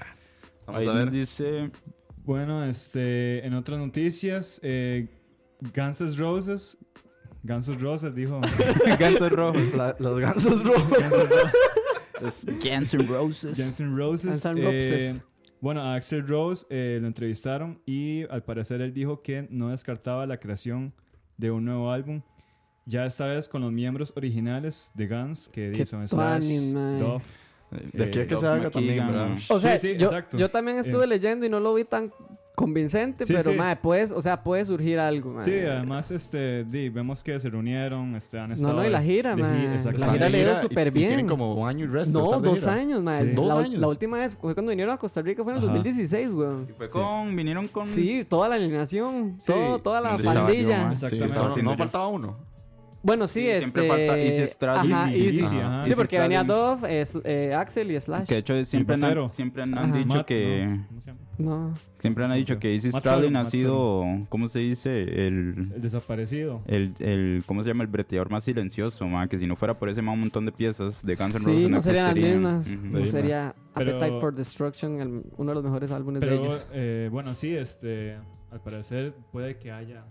[0.67, 1.11] Vamos Ahí a ver.
[1.11, 1.71] dice
[2.25, 5.09] Bueno, este, en otras noticias, eh,
[5.75, 6.79] Guns N' Roses.
[7.43, 8.41] Guns N' Roses dijo.
[9.01, 9.75] Gansos Rojos.
[9.75, 10.93] La- los gansos rojos.
[12.25, 13.59] Es Guns N' Roses.
[13.59, 14.31] Guns N' Roses.
[14.31, 14.65] Guns N' eh,
[15.13, 15.28] Roses.
[15.61, 20.27] Bueno, a Axel Rose eh, lo entrevistaron y al parecer él dijo que no descartaba
[20.27, 20.93] la creación
[21.37, 22.23] de un nuevo álbum.
[22.87, 26.73] Ya esta vez con los miembros originales de Guns, que Qué son Slash.
[26.99, 27.23] Duff.
[27.93, 29.39] De aquí a que Love se haga McKeegan, también, ¿verdad?
[29.51, 30.39] O sea, Sí, sí, yo, exacto.
[30.39, 31.07] yo también estuve Eh.
[31.07, 32.11] leyendo y no lo vi tan
[32.59, 33.57] convincente, Sí, pero, sí.
[33.57, 35.45] mae, puedes, o sea, puede surgir algo, mae.
[35.45, 39.07] Sí, además este, di, vemos que se reunieron, este, han estado no, y la de-
[39.07, 39.59] gira, de mae.
[39.79, 41.07] gira, La gira le ha ido y- súper y bien.
[41.09, 42.21] tienen como un año y resto.
[42.21, 42.73] No, de dos gira.
[42.75, 43.23] años, mae.
[43.23, 43.29] Sí.
[43.29, 43.81] La, Dos ul- años.
[43.81, 45.73] la última vez fue cuando vinieron a Costa Rica, fue en el Ajá.
[45.75, 46.67] 2016, weón.
[46.69, 47.87] Y fue con, vinieron con...
[47.87, 49.53] Sí, toda la alineación, Sí.
[49.53, 50.93] todo, toda la pandilla.
[50.95, 51.63] yo, Exactamente.
[51.63, 51.77] no yo.
[51.79, 52.37] faltaba uno.
[53.03, 53.61] Bueno, sí, Sí, este...
[53.71, 54.93] siempre falta Easy Stradlin.
[54.93, 55.41] Ajá, Easy, Easy.
[55.41, 55.77] Easy, Ajá.
[55.79, 55.87] ajá.
[55.87, 56.43] Sí, porque venía.
[56.45, 58.27] Dove, es- eh, Axel y Slash.
[58.29, 60.67] Que de hecho siempre han, siempre han, han dicho Matt, que...
[61.07, 61.17] ¿no?
[61.39, 61.75] No.
[62.01, 64.05] Siempre han Sí, dicho que Easy Stradlin ha sido...
[64.29, 65.03] ¿Cómo se dice?
[65.03, 65.71] El...
[65.75, 66.63] El desaparecido.
[66.67, 67.85] El, el, ¿cómo se llama?
[67.85, 70.51] El breteador más silencioso, man, que si no fuera por ese man, un montón de
[70.53, 72.69] piezas de Guns N' Sí, no serían las mismas.
[72.69, 72.87] Ujú.
[72.99, 76.43] No Sí, sería Pero- Appetite for Destruction, el- uno de los mejores álbumes de Pero
[76.43, 76.69] ellos.
[76.73, 78.17] eh, bueno, sí, este,
[78.51, 80.05] al parecer puede que haya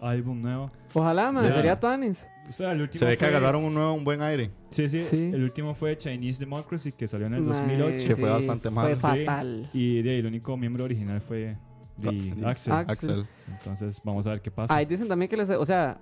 [0.00, 0.70] álbum nuevo.
[0.94, 1.52] Ojalá, man, Ya.
[1.52, 2.28] sería Tuanis.
[2.48, 4.50] O sea, el último Se ve que fue- agarraron un nuevo, un buen aire.
[4.70, 5.30] Sí, sí, Sí.
[5.34, 8.06] El último fue Chinese Democracy que salió en el Mae, 2008.
[8.06, 9.24] Que fue bastante malo, Fue sí.
[9.24, 9.68] fatal.
[9.72, 11.56] Y de ahí, el único miembro original fue
[11.96, 12.08] de
[12.46, 12.72] Axel.
[12.72, 12.72] Axel.
[12.72, 13.26] Axel.
[13.50, 14.74] Entonces, vamos a ver qué pasa.
[14.74, 15.48] Ahí dicen también que les...
[15.50, 15.98] O sea,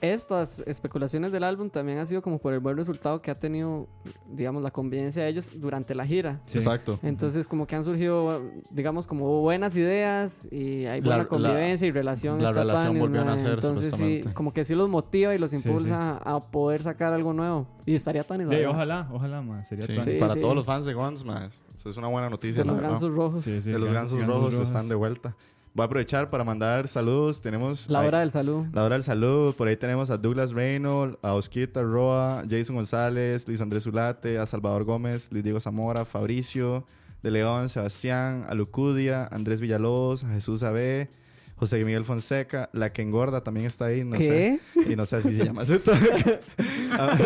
[0.00, 3.86] estas especulaciones del álbum también ha sido como por el buen resultado que ha tenido,
[4.30, 6.40] digamos, la convivencia de ellos durante la gira.
[6.46, 6.58] Sí.
[6.58, 6.98] Exacto.
[7.02, 11.90] Entonces, como que han surgido, digamos, como buenas ideas y hay buena la- convivencia y
[11.90, 12.42] relación.
[12.42, 13.34] la está relación volvió a mae.
[13.34, 17.12] nacer, Entonces, sí, como que sí los motiva y los Sí, impulsa a poder sacar
[17.12, 17.66] algo nuevo.
[17.84, 19.68] Y estaría tan De ahí, ojalá, ojalá, más.
[19.68, 20.02] Sería.
[20.02, 20.40] Sí, Para sí.
[20.40, 21.50] todos los fans de Guns, man.
[21.86, 22.62] Eso es una buena noticia.
[22.64, 23.40] de los gansos rojos.
[23.40, 25.36] Sí, sí, de los Gansos- gansos Gansos rojos están de vuelta.
[25.72, 27.42] Voy a aprovechar para mandar saludos.
[27.42, 28.64] Tenemos La ahí- hora del salud.
[28.72, 29.52] la hora del saludo.
[29.52, 34.46] Por ahí tenemos a Douglas Reynolds, a Osquita Roa, Jason González, Luis Andrés Zulate, a
[34.46, 36.84] Salvador Gómez, Luis Diego Zamora, Fabricio
[37.22, 41.08] de León, Sebastián, a Lucudia, Andrés Villalobos, a Jesús Abe,
[41.56, 44.60] José Miguel Fonseca, la que engorda también está ahí, no sé.
[44.74, 44.92] ¿Qué?
[44.92, 45.62] Y no sé si se llama
[46.98, 47.16] a,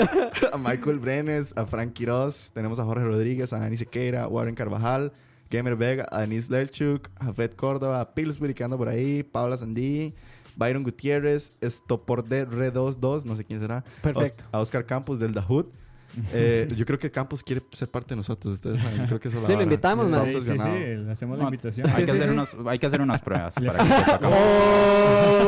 [0.52, 5.12] a Michael Brenes, a Frank Quiroz, tenemos a Jorge Rodríguez, a Dani Sequeira, Warren Carvajal,
[5.50, 9.56] Gamer Vega, a Denise Lelchuk, a Fed Córdoba, a Pillsbury que anda por ahí, Paula
[9.56, 10.14] Sandí,
[10.56, 13.82] Byron Gutiérrez, Estopor de Re 22, no sé quién será.
[14.02, 14.44] Perfecto.
[14.44, 15.66] Os- a Oscar Campos del Dahood.
[16.32, 18.54] Eh, yo creo que Campos quiere ser parte de nosotros.
[18.54, 20.30] Ustedes saben, yo creo que eso es la Sí, lo invitamos, man.
[20.30, 21.86] Sí, sí, sí, le hacemos la No, invitación.
[21.88, 22.32] Hay, Sí, que sí, hacer sí.
[22.34, 24.34] unas, hay que hacer unas pruebas para que cómo-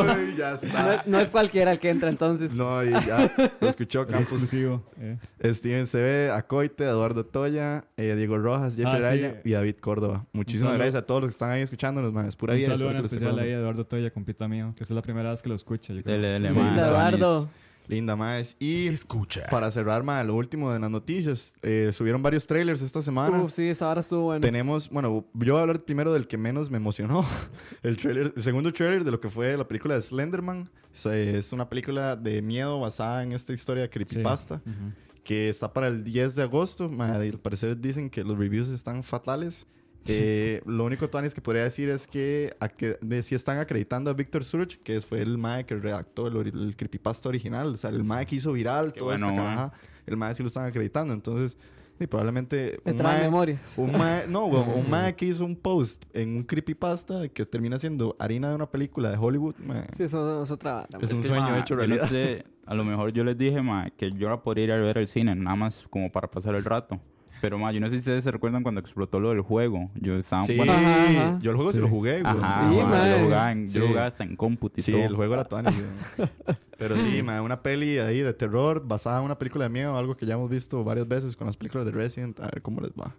[0.09, 0.95] ¡Ay, ya No, está!
[0.95, 2.53] es- no es cualquiera el que entra entonces.
[2.55, 4.33] No, y ya lo escuchó Es Campos.
[4.33, 4.85] exclusivo.
[4.99, 5.19] eh.
[5.53, 9.07] Steven CB, Acoite, Eduardo Toya, eh, Diego Rojas, Jeffrey Ah.
[9.09, 10.27] Araya y David Córdoba.
[10.33, 10.79] Muchísimas saludo.
[10.85, 12.27] gracias a todos los que están ahí escuchándonos, man.
[12.27, 12.69] Es pura Un vida.
[12.69, 13.59] saludo espero en especial ahí a.
[13.59, 15.93] Eduardo Toya, compita mío, que esa es la primera vez que lo escucha.
[15.93, 16.15] Yo creo.
[16.17, 16.79] Dele, dele, man.
[16.79, 17.49] Eduardo.
[17.93, 18.57] Linda, más.
[18.59, 19.43] Y Escucha.
[19.51, 21.55] para cerrar, man, lo último de las noticias.
[21.63, 23.43] eh, subieron varios trailers esta semana.
[23.43, 24.41] Uf, sí, esta hora estuvo bueno.
[24.41, 27.25] Tenemos, bueno, yo voy a hablar primero del que menos me emocionó.
[27.83, 30.71] El trailer, el segundo trailer de lo que fue la película de Slenderman.
[30.93, 33.93] Es, es una película de miedo basada en esta historia de Sí.
[33.93, 34.57] creepypasta.
[34.67, 34.93] Ujú.
[35.25, 36.89] que está para el 10 de agosto.
[36.89, 39.67] Ma, y al parecer dicen que los reviews están fatales.
[40.09, 44.11] Eh, lo único Tuanis que podría decir es que, a que de- sí están acreditando
[44.11, 47.69] a Víctor Surge, que fue el mae que redactó el, el creepypasta original.
[47.69, 49.55] O sea, el mae que hizo viral Qué toda bueno, esta mae.
[49.57, 49.73] caraja.
[50.07, 51.15] El mae sí lo están acreditando.
[51.15, 51.57] Entonces,
[51.99, 53.75] sí, probablemente Me un trae mae, memorias.
[53.77, 58.17] un mae- no, un mae que hizo un post en un creepypasta que termina siendo
[58.19, 61.15] harina de una película de Hollywood, mae, Sí, eso es otra es mae.
[61.17, 62.03] un que, sueño ma, hecho yo realidad.
[62.03, 64.77] no sé, a lo mejor yo les dije, ma, que yo la podría ir a
[64.79, 67.01] ver al cine, nada más como para pasar el rato.
[67.43, 69.91] Pero, ma, yo no sé si ustedes se recuerdan cuando explotó lo del juego.
[69.97, 70.45] Yo estaba...
[70.45, 71.39] Sí, bueno, Ajá, ajá.
[71.43, 71.81] yo el juego sí, Sí.
[71.83, 72.25] lo jugué, güey.
[72.35, 73.11] Ajá, Sí, ma, ma.
[73.11, 73.89] yo, jugaba en- yo Sí.
[73.89, 75.03] jugaba hasta en cómputo y Sí, todo.
[75.03, 75.65] el juego era güey.
[76.79, 80.17] Pero sí, mae, una peli ahí de terror basada en una película de miedo, algo
[80.17, 82.93] que ya hemos visto varias veces con las películas de Resident, a ver cómo les
[82.93, 83.15] va.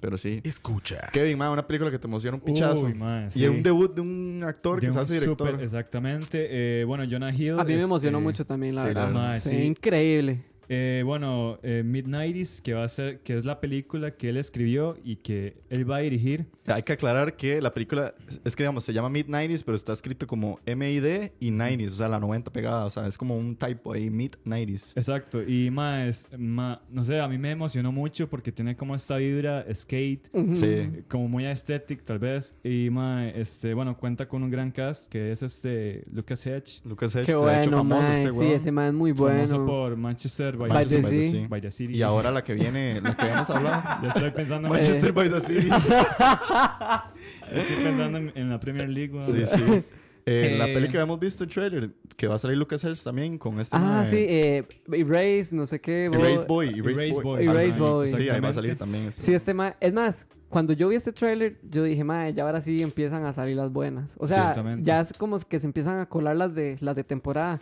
[0.00, 0.40] Pero sí.
[0.44, 1.00] Escucha.
[1.12, 2.84] Kevin, mae, una película que te emociona un pichazo.
[2.86, 3.46] Uy, mae, Y sí.
[3.48, 5.48] un debut de un actor De que se hace director.
[5.50, 6.46] súper- exactamente.
[6.50, 7.58] Eh, bueno, Jonah Hill.
[7.58, 9.38] A mí me emocionó este, mucho también, la sí, la verdad.
[9.38, 9.56] Sí, Sí.
[9.56, 10.44] increíble.
[10.68, 14.96] Eh, bueno, eh, Mid-90s, que va a ser, que es la película que él escribió
[15.04, 16.46] y que él va a dirigir.
[16.66, 20.26] Hay que aclarar que la película, es que digamos, se llama Mid-90s, pero está escrito
[20.26, 23.92] como M-I-D y 90s, o sea, la 90 pegada, o sea, es como un typo
[23.92, 24.92] ahí, Mid-90s.
[24.96, 25.42] Exacto.
[25.42, 30.28] Y más, no sé, a mí me emocionó mucho porque tiene como esta vibra skate,
[30.32, 30.56] Ujú.
[30.56, 30.90] Sí.
[31.08, 32.54] como muy aesthetic tal vez.
[32.64, 37.14] Y más, este, bueno, cuenta con un gran cast que es este Lucas Hedge, Lucas
[37.14, 38.12] Hedge Qué se ha hecho bueno, famoso mae.
[38.12, 38.52] este sí, weón.
[38.52, 39.66] ese man es muy famoso bueno.
[39.66, 41.46] por Manchester by, By the the, Sea.
[41.48, 41.94] by the City.
[41.96, 43.82] Y ahora la que viene, la que habíamos hablado.
[44.02, 45.68] Ya estoy pensando, en, Manchester by the City.
[47.52, 49.12] estoy pensando en, en la Premier League.
[49.22, 49.82] Sí, sí.
[50.26, 53.02] Eh, la Eh, peli que habíamos visto, el trailer, que va a salir Lucas Hedge
[53.04, 53.76] también con este.
[53.78, 56.06] Ah, sí, eh, Erase, no sé qué.
[56.06, 56.68] Erase bo- Boy.
[56.70, 57.46] Erase, Erase Boy.
[57.46, 57.56] Boy.
[57.56, 58.08] Erase Boy.
[58.08, 59.08] Sí, ahí va a salir también.
[59.08, 59.22] Este.
[59.22, 59.74] Sí, este man.
[59.80, 63.32] Es más, cuando yo vi este tráiler, yo dije, madre, ya ahora sí empiezan a
[63.32, 64.14] salir las buenas.
[64.18, 67.60] O sea, ya es como que se empiezan a colar las de las de temporada.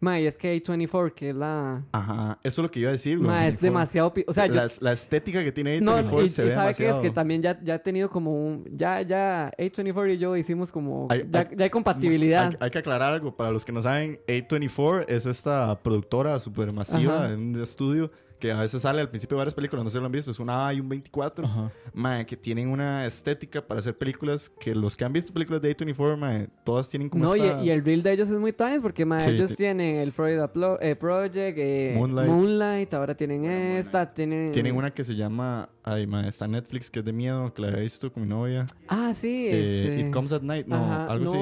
[0.00, 1.82] Madre, y es que A24, que es la.
[1.92, 3.30] Ajá, eso es lo que iba a decir, güey.
[3.30, 4.12] Madre, es demasiado.
[4.26, 4.54] O sea, yo.
[4.54, 7.02] la, la estética que tiene No, A24 y, se y ve sabe que es demasiado.
[7.02, 8.64] que también ya, ya he tenido como un.
[8.76, 11.08] Ya, ya, A24 y yo hicimos como.
[11.10, 12.48] Hay- ya, hay- ya hay compatibilidad.
[12.48, 13.34] Hay, hay que aclarar algo.
[13.34, 17.32] Para los que no saben, A24 es esta productora súper masiva Ajá.
[17.32, 18.10] en un estudio
[18.44, 20.30] que a veces sale al principio de varias películas, no sé si lo han visto,
[20.30, 21.72] es una A y un 24, Ajá.
[21.94, 25.74] mae, que tienen una estética para hacer películas que los que han visto películas de
[25.74, 27.64] A24, mae, todas tienen como No, y, esta...
[27.64, 29.56] y el reel de ellos es muy tanis porque madre, Sí, ellos sí.
[29.56, 32.28] tienen el Florida Plo- eh, Project, eh, Moonlight.
[32.30, 32.92] Moonlight.
[32.92, 34.52] ahora tienen esta, tienen...
[34.52, 37.68] Tienen una que se llama, ay, mae, está Netflix, que es de miedo, que la
[37.68, 38.66] había visto con mi novia.
[38.88, 40.00] Ah, sí, Eh, este...
[40.00, 41.38] It Comes at Night, no, Ajá, algo así.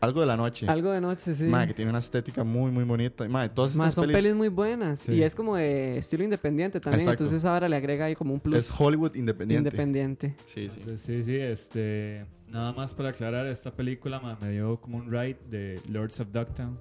[0.00, 0.66] Algo de la noche.
[0.68, 1.44] Algo de noche, sí.
[1.44, 3.28] Mae, que tiene una estética muy, muy bonita.
[3.28, 5.00] Mae, todas estas son pelis, pelis muy buenas.
[5.00, 5.12] Sí.
[5.12, 7.00] Y es como de estilo independiente también.
[7.00, 7.24] Exacto.
[7.24, 9.68] Entonces ahora le agrega ahí como un plus es Hollywood independiente.
[9.68, 10.36] independiente.
[10.44, 10.80] Sí, sí.
[10.84, 12.26] Sí, sí, sí, este...
[12.52, 16.28] Nada más para aclarar, esta película ma, me dio como un ride de Lords of
[16.32, 16.78] Dogtown.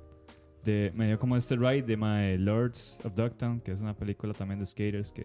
[0.63, 4.33] De, me dio como este ride de My Lords of Dogtown, que es una película
[4.33, 5.23] también de skaters, que,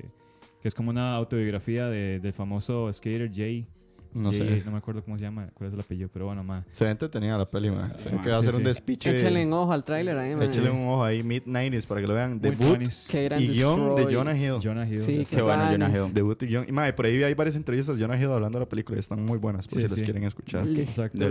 [0.61, 3.69] que es como una autobiografía de, del famoso skater Jay.
[4.15, 4.63] No sé.
[4.65, 6.65] No me acuerdo cómo se llama, cuál es el apellido, pero bueno, ma.
[6.71, 7.91] Se ve entretenida la peli, mae.
[7.99, 9.15] Se ve que va a ser un despiche.
[9.15, 10.49] Échale un ojo al tráiler ahí, man.
[10.49, 12.41] Échale un ojo ahí, Mid-90s, para que lo vean.
[12.41, 12.79] Debut
[13.39, 14.15] y guion de.
[14.15, 14.59] Jonah Hill.
[14.63, 15.01] Jonah Hill.
[15.01, 15.89] Sí, qué bueno, Jonah.
[15.91, 16.13] Hill.
[16.13, 16.65] Debut y guion.
[16.69, 19.01] Y mae, por ahí hay varias entrevistas de Jonah Hill hablando de la película y
[19.01, 20.67] están muy buenas, por si las quieren escuchar.
[20.69, 21.27] Exacto.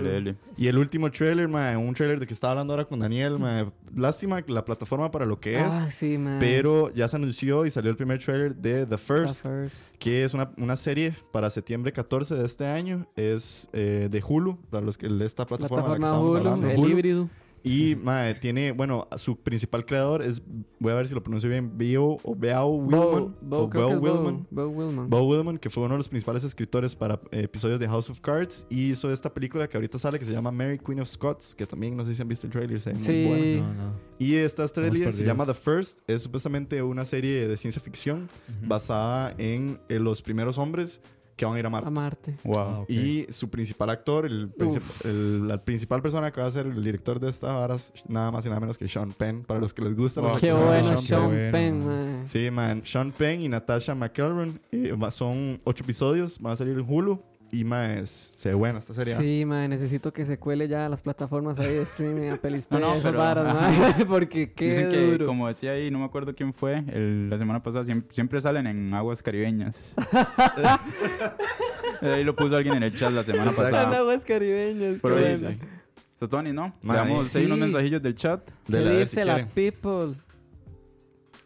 [0.58, 3.72] Y el último trailer, mae, un trailer de que estaba hablando ahora con Daniel, mae.
[3.96, 6.38] Lástima la plataforma para lo que es, Ah, sí, man.
[6.39, 9.96] pero ya se anunció y salió el primer trailer de The The First, First.
[10.00, 12.70] que es una, una serie para septiembre 14 de este año.
[13.15, 16.29] Es eh, de Hulu, para los que de esta plataforma, de la que Plataforma estamos
[16.29, 16.69] Hulu, hablando.
[16.69, 16.89] el Hulu.
[16.89, 17.29] híbrido.
[17.63, 20.41] Y mae, tiene, bueno, su principal creador es,
[20.79, 23.36] voy a ver si lo pronuncio bien, Bio o Beau Willman.
[23.39, 24.47] Bo, o creo que Beau es Bo- Willman.
[24.49, 25.10] Bo Willman.
[25.12, 28.19] Bo Willman, que fue uno de los principales escritores para eh, episodios de House of
[28.19, 31.53] Cards, y hizo esta película que ahorita sale que se llama Mary Queen of Scots,
[31.53, 33.27] que también no sé si han visto el trailer, se ve muy Sí.
[33.27, 33.67] buena.
[33.67, 33.93] No, no.
[34.17, 38.69] Y esta estrella se llama The First, es supuestamente una serie de ciencia ficción Ujú.
[38.69, 40.99] basada en, eh, los primeros hombres
[41.41, 41.88] que van a ir a Marte.
[41.88, 42.38] A Marte.
[42.43, 42.56] Wow.
[42.60, 42.89] Ah, ok.
[42.91, 46.84] Y su principal actor, el, princip- el- la principal persona que va a ser el
[46.84, 49.73] director de esta vara es nada más y nada menos que Sean Penn, para los
[49.73, 51.51] que les gusta la Wow, Qué bueno, Sean Sean Penn.
[51.51, 52.27] Penn, man.
[52.27, 52.82] Sí, man.
[52.86, 54.54] Sean Penn y Natasha McElroy.
[54.71, 56.39] eh, son ocho episodios.
[56.39, 57.19] Van a salir en Hulu.
[57.53, 59.13] Y más, se ve buena esta serie.
[59.15, 62.65] Sí, man, necesito que se cuele ya a las plataformas ahí de streaming, a Pelis
[62.71, 65.25] No, no, esas pero- varas, porque qué Dicen que, duro.
[65.25, 68.67] como decía ahí, no me acuerdo quién fue, el- la semana pasada, siempre, siempre salen
[68.67, 69.93] en aguas caribeñas.
[72.01, 73.67] ahí lo puso alguien en el chat la semana Exacto.
[73.69, 73.97] En pasada.
[73.99, 75.49] aguas caribeñas, Pero bueno.
[75.49, 75.59] sí.
[76.15, 76.73] So, Tony, ¿no?
[76.83, 77.39] Ma, Veamos sí.
[77.39, 78.41] ahí unos mensajillos del chat.
[78.67, 80.15] De ¿Qué la dice si la people?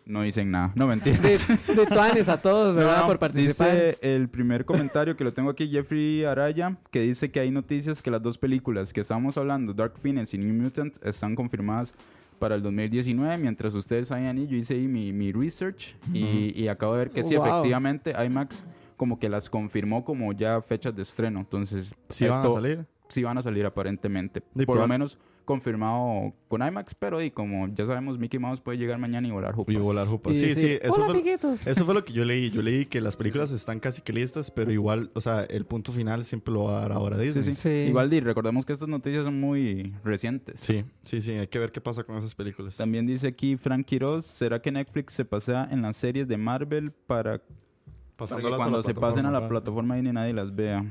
[0.06, 0.72] No dicen nada.
[0.76, 1.18] No, mentira.
[1.18, 1.38] De,
[1.76, 2.96] de tuanes a todos, ¿verdad?
[2.98, 3.72] No, no, Por participar.
[3.72, 8.02] Dice el primer comentario que lo tengo aquí, Jeffrey Araya, que dice que hay noticias
[8.02, 11.94] que las dos películas que estamos hablando, Dark Phoenix y New Mutant, están confirmadas
[12.38, 13.38] para el 2019.
[13.38, 17.10] Mientras ustedes sabían, y yo hice ahí mi, mi research y, y acabo de ver
[17.12, 17.46] que sí, Wow.
[17.48, 18.64] efectivamente, IMAX
[18.98, 21.40] como que las confirmó como ya fechas de estreno.
[21.40, 22.86] Entonces, Sí van a salir.
[23.10, 24.42] Sí van a salir aparentemente.
[24.66, 28.98] Por lo menos confirmado con IMAX, pero y como ya sabemos, Mickey Mouse puede llegar
[29.00, 29.76] mañana y volar jupas.
[29.76, 30.36] Y volar jupas.
[30.36, 32.50] Y Sí, sí, decir, eso Hola, fue, eso fue lo que yo leí.
[32.50, 35.92] Yo leí que las películas están casi que listas, pero igual, o sea, el punto
[35.92, 37.44] final siempre lo va a dar ahora Sí, Disney.
[37.44, 37.54] sí.
[37.54, 37.70] Sí.
[37.70, 40.60] Igual, di, recordemos que estas noticias son muy recientes.
[40.60, 42.78] Sí, sí, sí, hay que ver qué pasa con esas películas.
[42.78, 46.92] También dice aquí Frank Quiroz, ¿será que Netflix se pasea en las series de Marvel
[46.92, 47.42] para,
[48.16, 49.96] Pasándolas cuando se pasen a la plataforma.
[49.96, 50.86] Disney nadie las vea?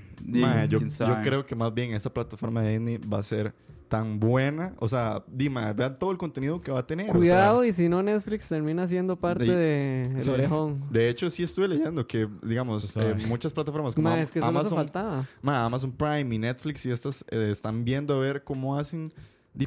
[0.69, 3.55] Yo, yo creo que más bien esa plataforma de Disney va a ser
[3.88, 4.75] tan buena.
[4.79, 7.07] O sea, Dima, vean todo el contenido que va a tener.
[7.09, 10.31] o sea, Cuidado, y si no, Netflix termina siendo parte de- de, El Sí.
[10.31, 10.81] Orejón.
[10.90, 13.23] de hecho, sí estuve leyendo que, digamos, sabes.
[13.23, 15.25] eh, muchas plataformas como Ma, es que Amazon, faltaba.
[15.42, 19.12] ma, Amazon Prime y Netflix y estas eh, están viendo a ver cómo hacen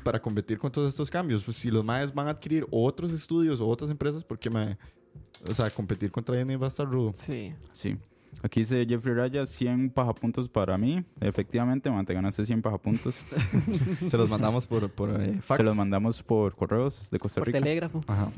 [0.03, 1.43] para competir con todos estos cambios.
[1.45, 4.77] Pues si los maes van a adquirir otros estudios o otras empresas, porque mae,
[5.49, 7.13] o sea, competir contra Disney va a estar rudo.
[7.15, 7.53] Sí.
[7.71, 7.97] Sí.
[8.44, 11.04] Aquí dice Jeffrey Raya, 100 pajapuntos para mí.
[11.20, 13.16] Efectivamente, man, te ganaste 100 pajapuntos.
[14.08, 15.58] Se los mandamos por, por eh, fax.
[15.58, 17.60] Se los mandamos por correos de Costa Por Rica.
[17.60, 18.04] telégrafo.
[18.08, 18.32] Ajá.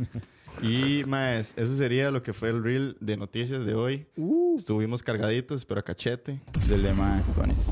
[0.62, 4.08] Y más, eso sería lo que fue el reel de noticias de hoy.
[4.18, 4.56] Uh.
[4.56, 6.40] Estuvimos cargaditos, pero a cachete.
[6.68, 7.66] Del lema Tuanis.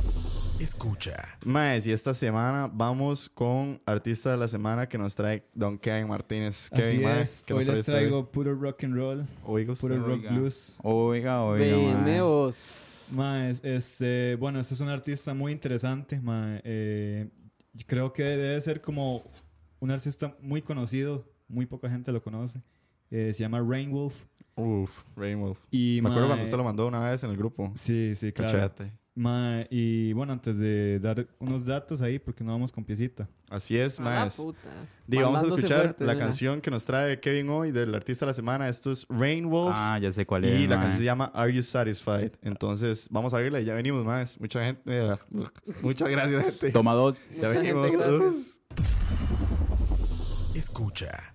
[0.59, 1.37] Escucha.
[1.45, 6.07] Más, y esta semana vamos con artista de la semana que nos trae Don Kevin
[6.07, 6.69] Martínez.
[6.71, 7.43] Así Kevin, mae, es.
[7.45, 9.87] ¿qué Hoy les traigo puro rock and roll, Oiga usted.
[9.87, 10.31] puro rock Oiga.
[10.31, 10.79] blues.
[10.81, 11.77] Oiga, oiga.
[11.77, 13.05] Veneos.
[13.11, 17.29] Más, este, bueno, este es un artista muy interesante, ma, eh,
[17.85, 19.23] creo que debe ser como
[19.79, 22.63] un artista muy conocido, muy poca gente lo conoce.
[23.11, 24.15] Eh, se llama Rainwolf.
[24.55, 25.59] Uf, Rainwolf.
[25.69, 27.71] Y, Me acuerdo cuando usted lo mandó una vez en el grupo.
[27.75, 28.51] Sí, sí, claro.
[28.51, 28.91] Cachete.
[29.17, 33.27] Ma, y bueno, antes de dar unos datos ahí, porque no vamos con piecita.
[33.49, 34.37] Así es, Ah, más.
[35.07, 36.25] vamos a escuchar fuerte, la ¿verdad?
[36.27, 38.69] canción que nos trae Kevin hoy del artista de la semana.
[38.69, 39.75] Esto es Rainwolf.
[39.75, 40.59] Ah, ya sé cuál es.
[40.61, 42.33] Y la canción se llama Are You Satisfied?
[42.43, 44.39] Entonces, vamos a verla y ya venimos más.
[44.39, 44.81] Mucha gente.
[44.85, 45.15] eh,
[45.81, 46.69] muchas gracias, gente.
[46.69, 47.19] Toma dos.
[47.31, 47.89] Ya Mucha venimos.
[47.89, 48.59] gente, gracias.
[50.53, 51.33] Escucha.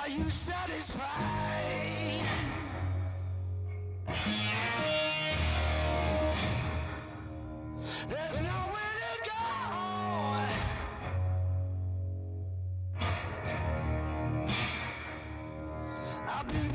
[0.00, 1.02] Are you satisfied?
[8.08, 9.32] There's nowhere to go.
[16.28, 16.70] I've been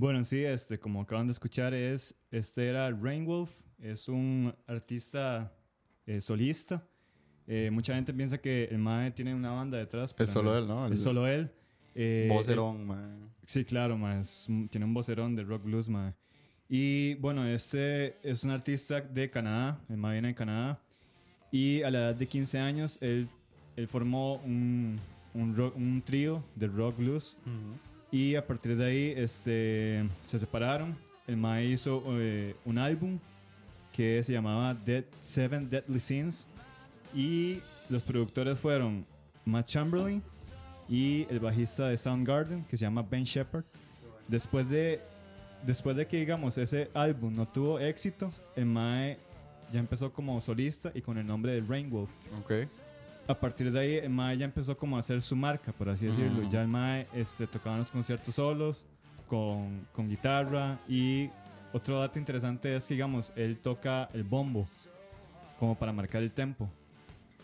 [0.00, 3.50] Bueno, sí, este, como acaban de escuchar, es, este era Rainwolf,
[3.82, 5.52] es un artista
[6.06, 6.82] eh, solista.
[7.46, 10.14] Eh, mucha gente piensa que el Mae tiene una banda detrás.
[10.14, 10.86] pero Es solo él, ¿no?
[10.86, 11.50] El Es solo él.
[11.94, 13.28] Eh, vocerón, man.
[13.44, 16.14] Sí, claro, ma, es un- tiene un vocerón de rock blues, ma.
[16.66, 20.80] Y bueno, este es un artista de Canadá, el ma viene de Canadá.
[21.52, 23.28] Y a la edad de 15 años, él,
[23.76, 24.98] él formó un,
[25.34, 27.36] un, un trío de rock blues.
[28.12, 30.96] Y a partir de ahí este, se separaron.
[31.26, 33.18] El ma hizo eh, un álbum
[33.92, 36.48] que se llamaba Dead, Seven Deadly Sins.
[37.14, 39.06] Y los productores fueron
[39.44, 40.22] Matt Chamberlain
[40.88, 43.64] y el bajista de Soundgarden que se llama Ben Shepard.
[44.26, 45.00] Después de,
[45.64, 49.18] después de que, digamos, ese álbum no tuvo éxito, el Mae
[49.72, 52.10] ya empezó como solista y con el nombre de Rainwolf.
[52.40, 52.68] Ok.
[53.30, 56.06] A partir de ahí, el Mae ya empezó como a hacer su marca, por así
[56.06, 56.42] decirlo.
[56.50, 58.82] Ya el Mae este, tocaba en los conciertos solos,
[59.28, 60.78] con, con guitarra.
[60.88, 61.30] Y
[61.72, 64.66] otro dato interesante es que, digamos, él toca el bombo,
[65.60, 66.68] como para marcar el tempo.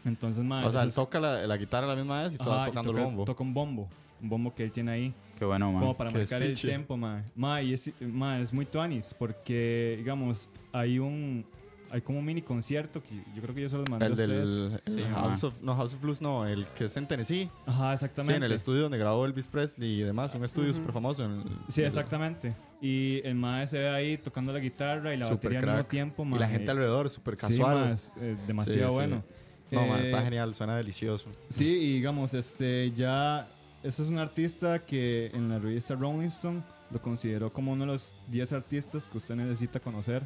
[0.04, 0.64] Entonces, Mae...
[0.66, 2.62] O sea, él es- toca la, la guitarra a la misma vez y Ajá, toda
[2.64, 3.24] y tocando toca, el bombo.
[3.24, 3.88] Toca un bombo,
[4.20, 5.14] un bombo que él tiene ahí.
[5.38, 5.80] Qué bueno, man.
[5.82, 7.22] Como para Qué marcar el tempo, ma.
[7.36, 11.46] Ma, y es, ma, es muy tuanis, porque, digamos, hay un...
[11.90, 14.14] Hay como un mini concierto que yo creo que yo se los mandé El a
[14.14, 14.50] ustedes.
[14.50, 17.48] del el Sí, House of, no, House of Blues, no, el que es en Tennessee.
[17.66, 18.36] Ajá, Sí, exactamente.
[18.36, 20.78] en el estudio donde grabó Elvis Presley y demás, un estudio Ujú.
[20.78, 21.24] súper famoso.
[21.24, 22.54] en el- Sí, exactamente.
[22.80, 25.76] Y el mae se ve ahí tocando la guitarra y la Super batería al crack.
[25.76, 26.36] mismo tiempo, ma.
[26.36, 27.96] Y la gente alrededor, súper Sí, casual.
[28.20, 28.94] eh, demasiado Sí, sí.
[28.94, 29.24] bueno.
[29.70, 31.28] No, Eh, está genial, suena delicioso.
[31.48, 33.48] Sí, y digamos, este, ya,
[33.82, 37.92] este es un artista que en la revista Rolling Stone lo consideró como uno de
[37.92, 40.24] los 10 artistas que usted necesita conocer.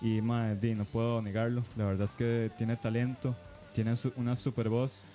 [0.00, 1.64] Y, madre, di, no puedo negarlo.
[1.76, 3.34] La verdad es que tiene talento,
[3.74, 5.06] tiene su- una super voz.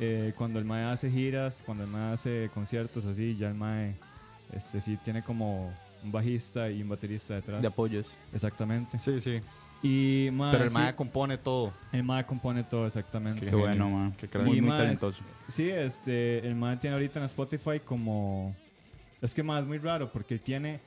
[0.00, 3.94] Eh, cuando el mae hace giras, cuando el mae hace conciertos así, ya el mae,
[4.54, 5.72] este, sí tiene como
[6.02, 7.60] un bajista y un baterista detrás.
[7.60, 8.06] De apoyos.
[8.32, 8.98] Exactamente.
[8.98, 9.40] Sí, sí.
[9.82, 11.72] Y, mae, Pero el sí, MAE compone todo.
[11.92, 13.40] el mae compone todo exactamente.
[13.40, 14.12] Qué, Qué bueno, man.
[14.16, 14.46] qué crack.
[14.46, 15.22] Muy, Y muy talentoso.
[15.48, 18.54] Sí, este, el man tiene ahorita en Spotify como...
[19.20, 20.80] Es que más es muy raro porque él tiene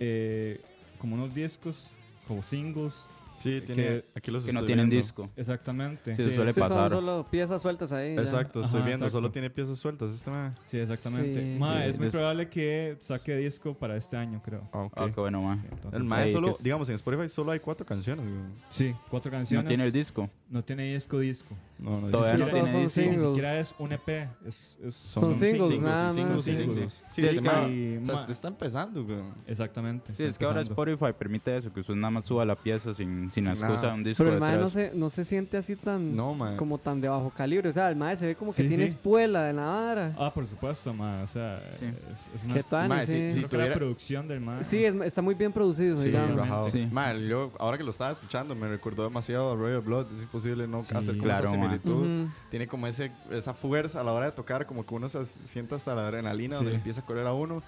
[0.00, 0.60] eh,
[0.98, 1.92] como unos discos,
[2.26, 3.08] como singles.
[3.42, 5.04] Sí, Que- tiene, aquí los Que no tienen viendo.
[5.04, 5.30] disco.
[5.36, 6.14] Exactamente.
[6.16, 6.90] Sí, Sí, suele Sí, son pasar.
[6.90, 8.14] solo piezas sueltas ahí.
[8.14, 8.20] ya.
[8.22, 9.18] Exacto, estoy Ajá, viendo, exacto.
[9.20, 10.54] solo tiene piezas sueltas este man.
[10.64, 11.40] sí, exactamente.
[11.54, 11.58] Sí.
[11.58, 14.68] Ma, es muy des- probable que saque disco para este año, creo.
[14.72, 14.92] Ah, ok.
[14.96, 15.54] Ah, qué bueno.
[15.56, 18.24] Sí, entonces- El MAE Ey, solo, que es- digamos, en Spotify solo hay cuatro canciones.
[18.26, 18.40] güey.
[18.70, 19.64] Sí, cuatro canciones.
[19.64, 20.30] No tiene el disco.
[20.48, 21.56] No tiene disco disco.
[21.78, 23.00] No, no, Todavía no tiene disco.
[23.00, 24.28] Ni siquiera es un EP.
[24.46, 26.44] Es, es- Son singles, singles, sí, Singles.
[26.44, 26.92] singles.
[27.08, 29.18] Sí, Sí, es que, que- ma, ma- está empezando, güey.
[29.46, 30.14] Exactamente.
[30.14, 30.60] Sí, es que ahora.
[30.60, 33.94] Spotify permite eso, que usted nada más suba la pieza sin, sin Sin excusa nada.
[33.94, 36.14] un disco Pero el mae no se, no se siente así tan.
[36.14, 36.36] No.
[36.56, 37.68] Como tan de bajo calibre.
[37.68, 38.90] O sea, el mae se ve como que Sí, tiene sí.
[38.90, 40.14] espuela de la vara.
[40.18, 41.22] Ah, por supuesto, ma.
[41.22, 41.86] O sea, Sí.
[42.12, 42.62] es, es una...
[42.62, 43.30] Tuanis, Mae, sí, sí.
[43.30, 43.34] sí.
[43.36, 44.62] creo que tuviera- la producción del ma.
[44.62, 45.96] Sí, es- está muy bien producido.
[45.96, 46.36] Sí, digamos.
[46.36, 46.68] rajado.
[46.70, 46.88] Sí.
[46.92, 50.06] Ma, yo, ahora que lo estaba escuchando, me recordó demasiado a Royal Blood.
[50.16, 51.92] Es imposible no Sí, hacer como claro, esa similitud.
[52.24, 52.30] Ujú.
[52.50, 55.76] Tiene como ese, esa fuerza a la hora de tocar, como que uno se sienta
[55.76, 56.76] hasta la adrenalina donde Sí.
[56.76, 57.62] empieza a correr a uno.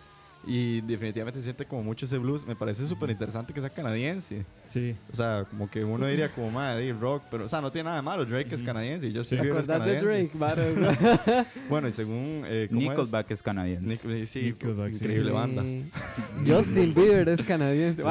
[0.47, 2.47] Y definitivamente se siente como mucho ese blues.
[2.47, 4.45] Me parece súper interesante que sea canadiense.
[4.69, 4.95] Sí.
[5.11, 7.23] O sea, como que uno diría como, madre, rock.
[7.31, 8.25] Pero, o sea, no tiene nada de malo.
[8.25, 9.37] Drake es canadiense y Sí.
[9.37, 10.37] ¿Te Bieber es acordás de canadiense.
[10.39, 11.47] Drake?
[11.69, 12.43] Bueno, y según...
[12.47, 12.89] Eh, ¿cómo es?
[12.89, 14.07] Nickelback es canadiense.
[14.07, 15.35] Nick- sí, Nickelback, increíble Sí.
[15.35, 15.63] banda.
[16.47, 18.03] Justin Bieber es canadiense.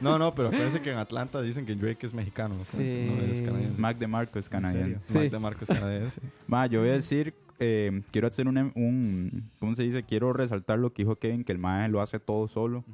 [0.00, 2.56] No, no, pero acuérdense que en Atlanta dicen que Drake es mexicano.
[2.62, 2.78] Sí.
[3.08, 3.80] No es canadiense.
[3.80, 5.00] Mac DeMarco es canadiense.
[5.12, 5.18] Sí.
[5.18, 6.20] Mac DeMarco es canadiense.
[6.46, 10.02] Ma, yo voy a decir, eh, quiero hacer un, un, ¿cómo se dice?
[10.02, 12.84] Quiero resaltar lo que dijo Kevin, que el mae lo hace todo solo.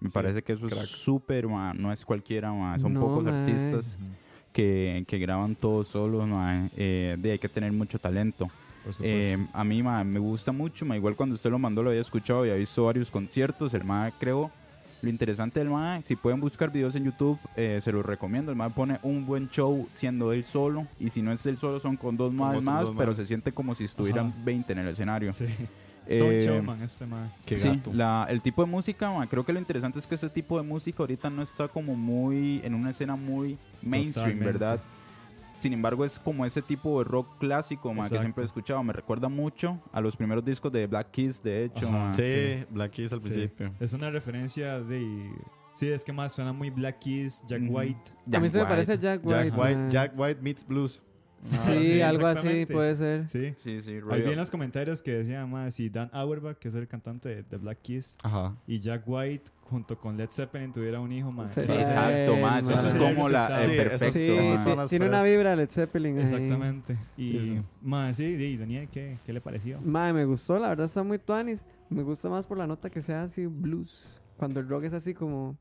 [0.00, 0.82] Me Sí, parece que eso crack.
[0.82, 3.34] es súper, no es cualquiera, ma, son No, pocos mae.
[3.34, 3.98] artistas
[4.52, 8.48] que, que graban todo solos, ma, eh, de, hay que tener mucho talento.
[8.84, 11.90] Por Eh, a mí ma, me gusta mucho, ma, igual cuando usted lo mandó lo
[11.90, 14.50] había escuchado, había visto varios conciertos, el mae creo,
[15.02, 18.56] lo interesante del mae, si pueden buscar videos en YouTube, eh, se los recomiendo, el
[18.56, 21.96] mae pone un buen show siendo él solo, y si no es él solo son
[21.96, 23.16] con dos Con más dos pero maes.
[23.16, 24.36] se siente como si estuvieran Ajá.
[24.44, 25.32] 20 en el escenario.
[25.32, 25.46] sí.
[26.06, 27.30] Stone eh, Showman, este ma.
[27.46, 27.92] Qué sí, gato.
[27.92, 31.02] la- el tipo de música, creo que lo interesante es que ese tipo de música
[31.02, 34.44] ahorita no está como muy en una escena muy mainstream, Totalmente.
[34.58, 34.80] ¿verdad?
[35.60, 38.82] Sin embargo, es como ese tipo de rock clásico, ma, que siempre he escuchado.
[38.82, 41.88] Me recuerda mucho a los primeros discos de Black Keys, de hecho.
[41.90, 42.12] Ma.
[42.14, 42.64] Sí, sí.
[42.70, 43.28] Black Keys al Sí.
[43.28, 43.74] principio.
[43.78, 45.30] Es una referencia de...
[45.74, 47.62] Sí, es que más suena muy Black Keys, Jack.
[47.68, 48.12] White.
[48.34, 49.50] A mí se me parece Jack White.
[49.50, 49.90] Jack White, mae.
[49.90, 51.02] Jack White meets blues.
[51.42, 53.26] Sí, Ah, sí, algo así puede ser.
[53.28, 53.54] Sí.
[53.56, 56.74] Sí, sí, Ahí vi en los comentarios que decían más si Dan Auerbach, que es
[56.74, 58.56] el cantante de, de Black Keys, Ajá.
[58.66, 61.52] y Jack White junto con Led Zeppelin tuviera un hijo más.
[61.52, 62.70] Sí, Sí, Sí, exacto, más.
[62.70, 64.04] Eso es como la, Sí, perfecto.
[64.04, 66.22] esas- Sí, las tiene una vibra Led Zeppelin ahí.
[66.24, 66.98] Exactamente.
[67.16, 67.62] Y Sí, sí.
[67.80, 69.80] más, sí, y Daniel, ¿qué, ¿qué le pareció?
[69.80, 71.64] Mae, me gustó, la verdad está muy tuanis.
[71.88, 74.06] Me gusta más por la nota que sea así blues.
[74.36, 75.56] Cuando el rock es así como.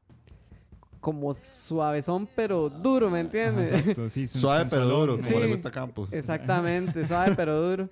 [1.00, 3.72] Como suavezón, pero duro, ¿me entiendes?
[3.72, 5.36] exacto, sí, Suave pero duro, como Sí.
[5.36, 6.12] le gusta a Campos.
[6.12, 7.90] Exactamente, suave pero duro.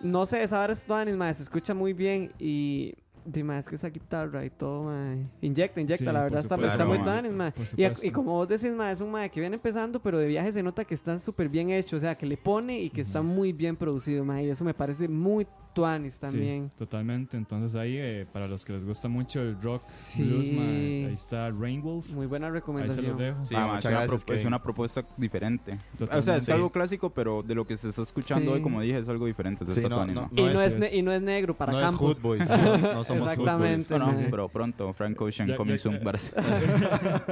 [0.00, 2.94] No sé, esa vara es tuanis, mae, se escucha muy bien y...
[3.30, 5.26] Dime, es que esa guitarra y todo, mae.
[5.42, 7.52] Inyecta, inyecta, Sí, la verdad está, está muy tuanis, mae.
[7.76, 10.50] Y, y como vos decís, mae, es un mae que viene empezando, pero de viaje
[10.50, 13.20] se nota que está súper bien hecho, o sea, que le pone y que está
[13.20, 14.46] muy bien producido, mae.
[14.46, 15.46] Y eso me parece muy
[15.78, 16.70] tuanis Sí, también.
[16.76, 17.36] totalmente.
[17.36, 20.22] Entonces ahí, eh, para los que les gusta mucho el rock Sí.
[20.22, 22.10] blues, ahí está Rainwolf.
[22.10, 23.06] Muy buena Ahí se recomendación.
[23.10, 23.44] los dejo.
[23.44, 25.72] Sí, Ah, ma, muchas es, una gracias, es una propuesta diferente.
[25.72, 26.38] O sea, Totalmente.
[26.42, 28.56] es algo clásico, pero de lo que se está escuchando Sí.
[28.56, 29.64] hoy, como dije, es algo diferente.
[29.68, 30.28] Sí, está no, no, ma.
[30.34, 32.16] y, no es, es- ne- y no es negro para no es campos.
[32.18, 32.56] Hood Boys, no,
[32.94, 33.98] no somos Hood Exactamente.
[33.98, 34.26] No, no, sí.
[34.30, 35.94] pero pronto, Frank Ocean, coming soon.
[35.98, 36.10] El No,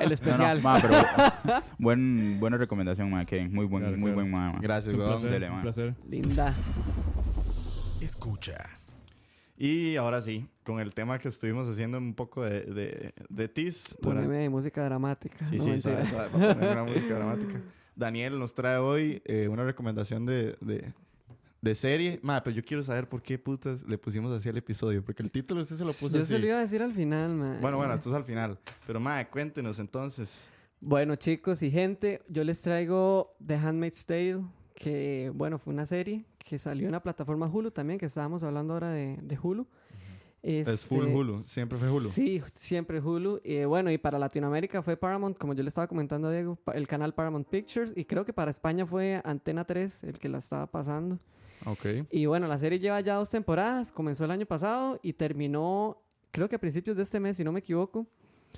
[0.06, 0.62] no, especial.
[0.62, 0.94] ma, pero
[1.78, 3.52] buen, buena recomendación, ma, Kevin.
[3.52, 4.14] Muy buen, Claro, muy claro.
[4.16, 4.58] buen ma, ma.
[4.60, 5.48] Gracias, Es un placer, Dele,
[8.06, 8.10] ma.
[8.10, 8.56] Escucha.
[9.58, 13.84] Y ahora sí, con el tema que estuvimos haciendo un poco de, de, de durante-
[14.02, 15.42] Poneme música dramática.
[15.44, 17.60] Sí, No, sí, suave, suave, para poner una música dramática.
[17.96, 20.92] Daniel nos trae hoy eh, una recomendación de, de,
[21.62, 22.20] de serie.
[22.22, 25.02] Ma, pero yo quiero saber por qué putas le pusimos así al episodio.
[25.02, 26.28] Porque el título usted se lo puso Yo así.
[26.34, 27.58] se lo iba a decir al final, man.
[27.62, 28.58] Bueno, bueno, entonces al final.
[28.86, 30.50] Pero, ma, cuéntenos entonces.
[30.82, 34.42] Bueno, chicos y gente, yo les traigo The Handmaid's Tale,
[34.74, 38.74] que, bueno, fue una serie que salió en la plataforma Hulu también, que estábamos hablando
[38.74, 39.66] ahora de, de Hulu.
[40.42, 41.42] Es full Este, Hulu.
[41.44, 42.08] Siempre fue Hulu.
[42.08, 43.40] Sí, siempre Hulu.
[43.42, 46.86] Y bueno, y para Latinoamérica fue Paramount, como yo le estaba comentando a Diego, el
[46.86, 47.92] canal Paramount Pictures.
[47.96, 51.18] Y creo que para España fue Antena 3 el que la estaba pasando.
[51.64, 51.84] Ok.
[52.12, 56.48] Y bueno, la serie lleva ya dos temporadas, comenzó el año pasado y terminó, creo
[56.48, 58.06] que a principios de este mes, si no me equivoco.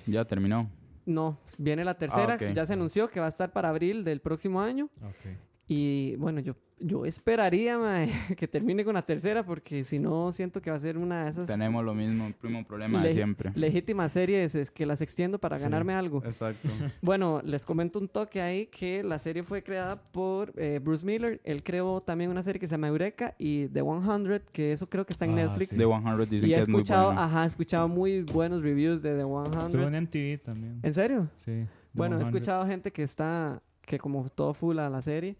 [0.05, 0.69] Ya terminó.
[1.07, 2.53] No, viene la tercera, ok.
[2.53, 4.89] ya se anunció que va a estar para abril del próximo año.
[5.01, 5.48] Ok.
[5.71, 10.63] Y bueno, yo, yo esperaría mae, que termine con la tercera porque si no siento
[10.63, 13.51] que va a ser una de esas Tenemos lo mismo, el mismo problema de siempre.
[13.53, 15.63] legítimas series es que las extiendo para Sí.
[15.63, 16.23] ganarme algo.
[16.25, 16.67] Exacto.
[17.03, 21.39] Bueno, les comento un toque ahí que la serie fue creada por eh, Bruce Miller.
[21.43, 25.05] Él creó también una serie que se llama Eureka y The 100, que eso creo
[25.05, 25.69] que está en Ah, Netflix.
[25.69, 25.77] sí.
[25.77, 27.21] The 100 dicen Y he que es muy escuchado, bueno.
[27.21, 29.93] ajá, he escuchado muy buenos reviews de The Estuvo 100.
[29.93, 30.79] en MTV también.
[30.81, 31.29] ¿En serio?
[31.37, 31.51] Sí.
[31.51, 32.35] The Bueno, he 100.
[32.35, 35.35] escuchado gente que está, que como todo full a la serie.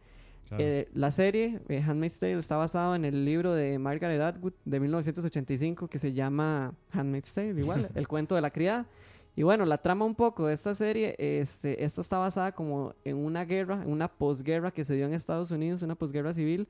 [0.49, 0.63] Claro.
[0.63, 4.79] Eh, la serie, eh, Handmaid's Tale, está basado en el libro de Margaret Atwood de
[4.79, 8.87] 1985 que se llama Handmaid's Tale, igual, el cuento de la criada.
[9.35, 13.15] Y bueno, la trama un poco de esta serie, este, esta está basada como en
[13.15, 16.67] una guerra, en una posguerra que se dio en Estados Unidos, una posguerra civil,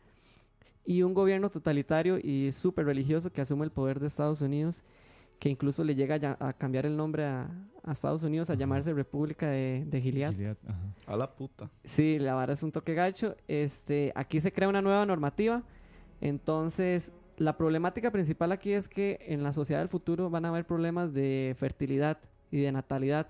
[0.85, 4.81] y un gobierno totalitario y súper religioso que asume el poder de Estados Unidos,
[5.39, 7.49] que incluso le llega a, ya- a cambiar el nombre a,
[7.83, 8.59] a Estados Unidos a Ajá.
[8.59, 10.57] llamarse República de, de Gilead.
[11.07, 11.69] A la puta.
[11.83, 13.35] Sí, la vara es un toque gacho.
[13.47, 15.63] Este, aquí se crea una nueva normativa.
[16.21, 20.65] Entonces, la problemática principal aquí es que en la sociedad del futuro van a haber
[20.65, 22.19] problemas de fertilidad
[22.51, 23.27] y de natalidad.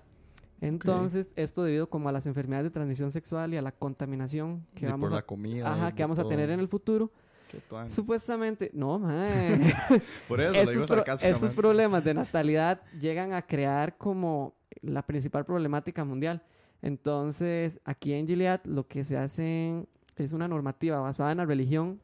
[0.60, 4.86] Entonces, esto debido como a las enfermedades de transmisión sexual y a la contaminación que
[4.86, 5.72] vamos por a, la comida.
[5.72, 7.10] ajá, que a tener en el futuro.
[7.50, 7.60] Qué.
[7.90, 9.58] Supuestamente, no, mae.
[10.28, 11.28] Por eso lo digo estos, pro- sarcásticamente.
[11.30, 16.42] estos problemas de natalidad llegan a crear como la principal problemática mundial.
[16.82, 19.84] Entonces, aquí en Gilead lo que se hace
[20.16, 22.00] es una normativa basada en la religión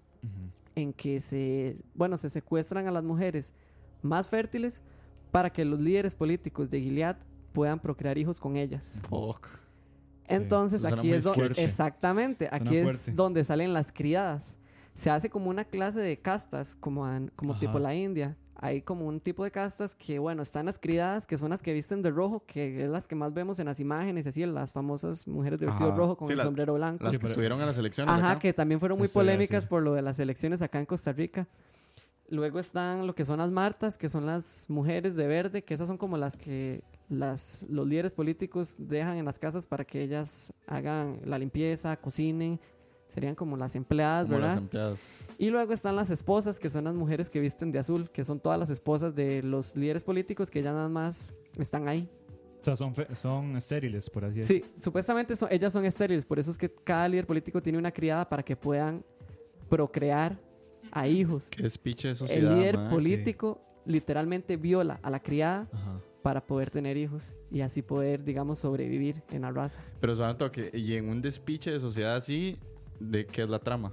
[0.75, 3.53] en que se, bueno, se secuestran a las mujeres
[4.03, 4.83] más fértiles
[5.31, 7.17] para que los líderes políticos de Gilead
[7.53, 9.01] puedan procrear hijos con ellas.
[9.09, 9.47] Fuck.
[10.29, 13.13] Entonces aquí es donde exactamente, aquí Suena es fuerte.
[13.13, 14.57] donde salen las criadas.
[14.97, 17.61] Se hace como una clase de castas, como, an- como Ajá.
[17.61, 18.37] tipo la India.
[18.59, 21.75] Hay como un tipo de castas que, bueno, están las criadas, que son las que
[21.75, 25.29] visten de rojo, que es las que más vemos en las imágenes, así, las famosas
[25.29, 25.99] mujeres de vestido Ajá.
[25.99, 27.05] rojo con Sí, el la- sombrero blanco.
[27.05, 28.13] Las que estuvieron en las elecciones.
[28.15, 28.41] Ajá, acá.
[28.41, 31.47] que también fueron muy polémicas por lo de las elecciones acá en Costa Rica.
[32.29, 35.87] Luego están lo que son las martas, que son las mujeres de verde, que esas
[35.87, 40.53] son como las que las, los líderes políticos dejan en las casas para que ellas
[40.67, 42.59] hagan la limpieza, cocinen.
[43.09, 44.59] Serían como las empleadas, Como las ¿verdad?
[44.63, 45.07] empleadas.
[45.39, 48.41] Y luego están las esposas, que son las mujeres que visten de azul, que son
[48.41, 52.09] todas las esposas de los líderes políticos que ya nada más están ahí.
[52.61, 56.51] O sea, son, son estériles, por así Sí, supuestamente son- ellas son estériles, por eso
[56.51, 59.05] es que cada líder político tiene una criada para que puedan
[59.69, 60.39] procrear
[60.91, 61.49] a hijos.
[61.51, 62.53] Qué despiche de sociedad.
[62.53, 66.01] El líder político literalmente viola a la criada Ajá.
[66.23, 69.81] para poder tener hijos y así poder, digamos, sobrevivir en la raza.
[70.01, 70.71] Pero suena un toque.
[70.75, 72.59] Y en un despiche de sociedad así,
[73.01, 73.93] ¿de qué es la trama?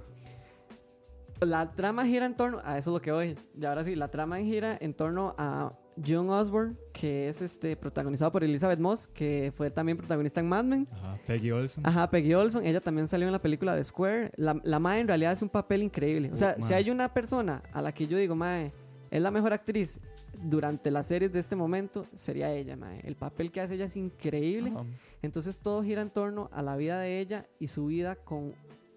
[1.40, 4.08] La trama gira en torno, a eso es lo que voy, y ahora sí, la
[4.08, 5.72] trama gira en torno a
[6.04, 10.64] John Osborne, que es este protagonizado por Elizabeth Moss, que fue también protagonista en Mad
[10.64, 10.88] Men.
[10.92, 11.18] Ajá.
[11.26, 11.86] Peggy Olson.
[11.86, 14.32] Ajá, Peggy Olson, ella también salió en la película de Square.
[14.36, 16.30] La, la Mae en realidad hace un papel increíble.
[16.32, 18.72] O sea, si hay una persona a la que yo digo, Mae,
[19.10, 20.00] es la mejor actriz
[20.42, 23.00] durante las series de este momento, sería ella, mae.
[23.04, 24.70] El papel que hace ella es increíble.
[24.70, 24.84] Ajá.
[25.22, 28.54] Entonces todo gira en torno a la vida de ella y su vida con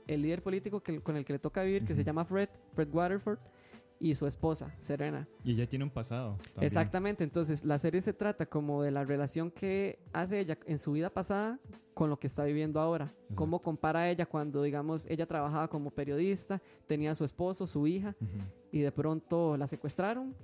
[0.07, 2.93] el líder político que, con el que le toca vivir, que se llama Fred, Fred
[2.93, 3.39] Waterford,
[3.99, 5.27] y su esposa, Serena.
[5.43, 6.37] Y ella tiene un pasado.
[6.37, 6.65] también.
[6.65, 10.91] Exactamente, entonces la serie se trata como de la relación que hace ella en su
[10.91, 11.59] vida pasada
[11.95, 13.11] con lo que está viviendo ahora.
[13.33, 18.15] Cómo compara ella cuando, digamos, ella trabajaba como periodista, tenía a su esposo, su hija,
[18.21, 18.37] Ujú.
[18.71, 20.35] y de pronto la secuestraron,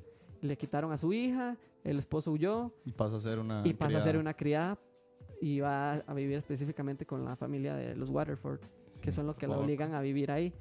[0.42, 3.62] le quitaron a su hija, el esposo huyó Y pasa a ser una.
[3.68, 4.20] y pasa a ser criada.
[4.20, 4.80] una criada
[5.40, 8.62] y va a vivir específicamente con la familia de los Waterford,
[9.04, 10.54] que son los que la obligan a vivir ahí.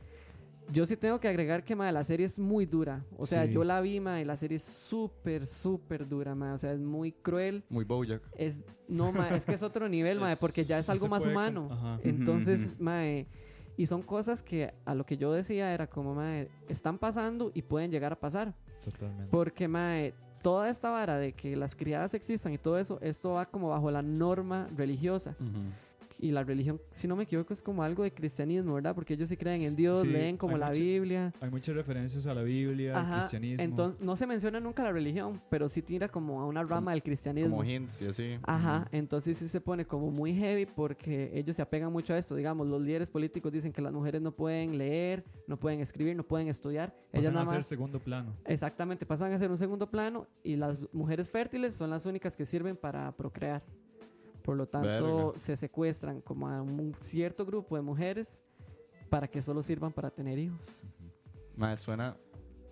[0.73, 3.05] Yo sí tengo que agregar que mae, la serie es muy dura.
[3.17, 3.53] O sea, Sí.
[3.53, 6.53] yo la vi, y la serie es súper, súper dura, mae.
[6.53, 7.63] O sea, es muy cruel.
[7.69, 8.21] Muy Bojack.
[8.37, 11.69] Es, no, mae, es que es otro nivel, mae, porque ya es algo más humano.
[11.71, 12.01] ajá.
[12.03, 13.27] Entonces, mae,
[13.77, 17.63] y son cosas que a lo que yo decía era como, mae, están pasando y
[17.63, 18.55] pueden llegar a pasar.
[18.83, 19.29] Totalmente.
[19.31, 23.47] Porque, mae, toda esta vara de que las criadas existan y todo eso, esto va
[23.47, 25.37] como bajo la norma religiosa.
[26.23, 28.95] Y la religión, si no me equivoco, es como algo de cristianismo, ¿verdad?
[28.95, 31.33] Porque ellos sí creen en Dios, Sí, leen como la mucha- Biblia.
[31.41, 33.17] Hay muchas referencias a la Biblia, al Ajá.
[33.19, 33.65] cristianismo.
[33.65, 37.03] Entonces, no se menciona nunca la religión, pero sí tira como a una rama del
[37.03, 37.57] cristianismo.
[37.57, 38.39] Como hints y así.
[38.45, 42.37] Ajá, entonces sí se pone como muy heavy porque ellos se apegan mucho a esto.
[42.37, 46.23] Digamos, los líderes políticos dicen que las mujeres no pueden leer, no pueden escribir, no
[46.23, 46.95] pueden estudiar.
[47.13, 48.37] Ellas Pasan a nada ser más segundo plano.
[48.45, 52.47] Exactamente, pasan a ser un segundo plano y las mujeres fértiles son las únicas que
[52.47, 53.65] sirven para procrear.
[54.43, 55.39] Por lo tanto, Verga.
[55.39, 58.43] se secuestran como a un cierto grupo de mujeres
[59.09, 60.59] para que solo sirvan para tener hijos.
[61.57, 62.17] Mae, suena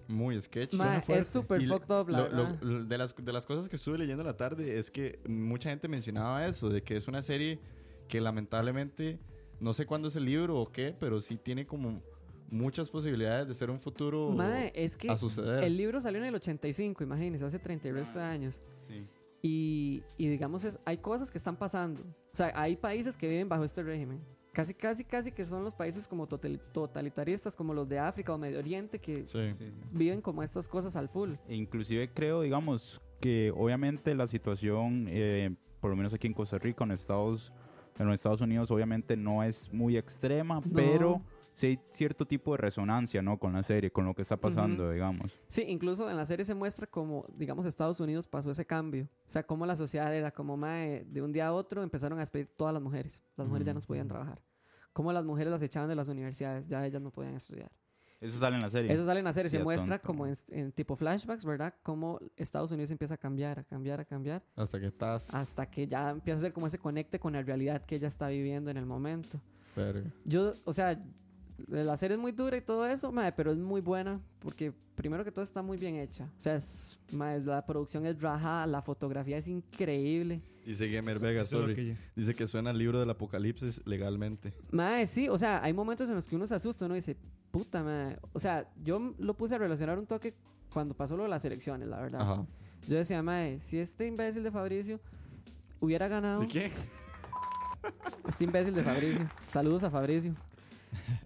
[0.08, 0.74] muy sketch.
[0.74, 3.98] Ma, es súper fucked up, la lo- lo- de, las, de las cosas que estuve
[3.98, 7.60] leyendo en la tarde es que mucha gente mencionaba eso, de que es una serie
[8.08, 9.20] que lamentablemente,
[9.60, 12.02] no sé cuándo es el libro o qué, pero sí tiene como
[12.48, 15.62] muchas posibilidades de ser un futuro Mae, es que a suceder.
[15.62, 18.58] el libro salió en el 85, imagínense, hace 32 años.
[18.88, 19.06] Sí.
[19.42, 22.02] Y, y digamos, es, hay cosas que están pasando.
[22.32, 24.20] O sea, hay países que viven bajo este régimen.
[24.52, 28.38] Casi, casi, casi que son los países como total- totalitaristas, como los de África o
[28.38, 29.38] Medio Oriente, que Sí.
[29.92, 31.34] viven como estas cosas al full.
[31.48, 36.58] E inclusive creo, digamos, que obviamente la situación, eh, por lo menos aquí en Costa
[36.58, 37.52] Rica, en Estados,
[37.98, 41.22] en los Estados Unidos, obviamente no es muy extrema, pero
[41.60, 43.38] sí hay cierto tipo de resonancia, ¿no?
[43.38, 44.92] Con la serie, con lo que está pasando, Ujú.
[44.92, 45.38] digamos.
[45.48, 49.04] Sí, incluso en la serie se muestra como, digamos, Estados Unidos pasó ese cambio.
[49.04, 52.22] O sea, como la sociedad era como, mae, de un día a otro empezaron a
[52.22, 53.22] despedir todas las mujeres.
[53.36, 54.40] Las mujeres ya no podían trabajar.
[54.94, 57.70] Como las mujeres las echaban de las universidades, ya ellas no podían estudiar.
[58.20, 58.92] Eso sale en la serie.
[58.92, 60.06] Eso sale en la serie, Sí, se muestra tonto.
[60.06, 61.74] como en, en tipo flashbacks, ¿verdad?
[61.82, 65.32] Cómo Estados Unidos empieza a cambiar, a cambiar, a cambiar, Hasta que estás...
[65.34, 68.28] hasta que ya empieza a ser como ese conecte con la realidad que ella está
[68.28, 69.40] viviendo en el momento.
[69.74, 70.10] Verga.
[70.24, 71.02] Yo, o sea,
[71.68, 75.24] la serie es muy dura y todo eso, mae, pero es muy buena porque primero
[75.24, 76.24] que todo está muy bien hecha.
[76.36, 80.42] O sea, es, mae, la producción es raja, la fotografía es increíble.
[80.64, 81.74] Dice Gamer Vega, sorry.
[81.74, 84.52] que- Dice que suena al libro del apocalipsis legalmente.
[84.70, 87.16] Mae, sí, o sea, hay momentos en los que uno se asusta, uno dice,
[87.50, 88.18] puta, mae.
[88.32, 90.34] O sea, yo lo puse a relacionar un toque
[90.72, 92.20] cuando pasó lo de las elecciones, la verdad.
[92.20, 92.46] Ajá.
[92.86, 95.00] Yo decía, mae, si este imbécil de Fabricio
[95.80, 96.40] hubiera ganado.
[96.42, 96.70] ¿De qué?
[98.28, 99.28] Este imbécil de Fabricio.
[99.46, 100.34] Saludos a Fabricio.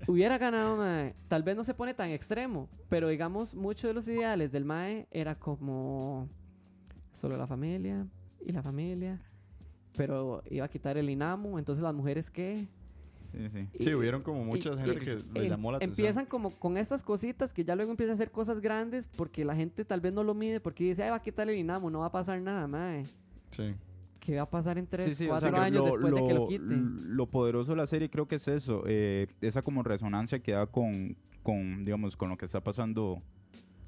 [0.06, 1.14] Hubiera ganado, mae.
[1.28, 5.06] Tal vez no se pone tan extremo, pero digamos, muchos de los ideales del mae
[5.10, 6.28] era como
[7.12, 8.06] solo la familia
[8.44, 9.20] y la familia.
[9.96, 12.66] Pero iba a quitar el INAMU, entonces las mujeres qué.
[13.30, 13.68] Sí, sí.
[13.80, 16.04] Sí, hubieron como mucha y- gente y- que le em- llamó la atención.
[16.06, 19.54] Empiezan como con estas cositas que ya luego empiezan a hacer cosas grandes porque la
[19.56, 22.00] gente tal vez no lo mide porque dice, ay, va a quitar el INAMU, no
[22.00, 23.06] va a pasar nada, mae.
[23.50, 23.74] Sí.
[24.24, 26.26] ¿Qué va a pasar en tres, Sí, sí, o cuatro sea, que años después de
[26.26, 26.64] que lo quite?
[26.66, 30.66] Lo poderoso de la serie creo que es eso, eh, esa como resonancia que da
[30.66, 33.20] con, con, digamos, con lo que está pasando,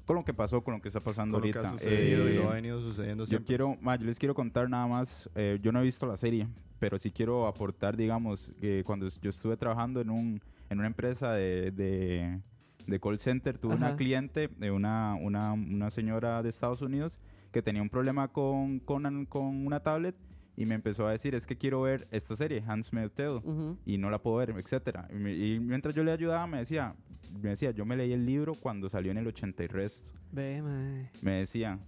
[0.05, 1.73] con lo que pasó, con lo que está pasando Con lo que ahorita.
[1.75, 4.69] ha sucedido y Eh, lo ha venido sucediendo yo quiero, ma, yo les quiero contar
[4.69, 6.47] nada más, eh, yo no he visto la serie,
[6.79, 11.33] pero sí quiero aportar, digamos, que cuando yo estuve trabajando en, un, en una empresa
[11.33, 12.39] de, de,
[12.85, 13.87] de call center, tuve Ajá.
[13.87, 17.17] una cliente, de una, una, una señora de Estados Unidos,
[17.51, 20.15] que tenía un problema con, con, con una tablet
[20.57, 23.77] y me empezó a decir, es que quiero ver esta serie, Handmaid's Tale, Ujú.
[23.85, 25.07] y no la puedo ver, etcétera.
[25.11, 26.95] Y, me- y mientras yo le ayudaba, me decía,
[27.41, 30.09] me decía, yo me leí el libro cuando salió en el 80 y resto.
[30.31, 31.09] Ve, mae.
[31.21, 31.79] Me decía,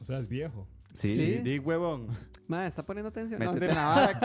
[0.00, 0.66] O sea, es viejo.
[0.92, 1.16] sí, Sí.
[1.36, 1.38] sí.
[1.38, 2.08] Di huevón.
[2.48, 3.40] Mae, ¿está poniendo atención?
[3.40, 3.82] No, Métete mentira.
[3.84, 4.20] ¿La vara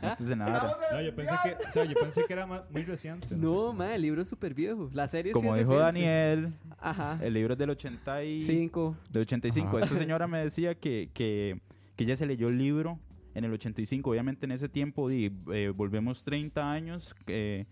[0.00, 0.06] qué?
[0.06, 0.76] antes de nada.
[0.92, 3.34] No, yo pensé que, o sea, yo pensé que era muy reciente.
[3.36, 3.76] No, sé.
[3.76, 4.88] mae, el libro es súper viejo.
[4.92, 6.00] La serie sí Como es dijo reciente.
[6.06, 7.18] Daniel, Ajá.
[7.22, 8.40] el libro es del 80 y...
[8.40, 8.96] Cinco.
[9.10, 9.78] Del 85.
[9.78, 11.60] Esta señora me decía que, que,
[11.96, 12.98] que ella se leyó el libro
[13.34, 14.10] en el 85.
[14.10, 17.66] Obviamente en ese tiempo, di, eh, volvemos 30 años, eh,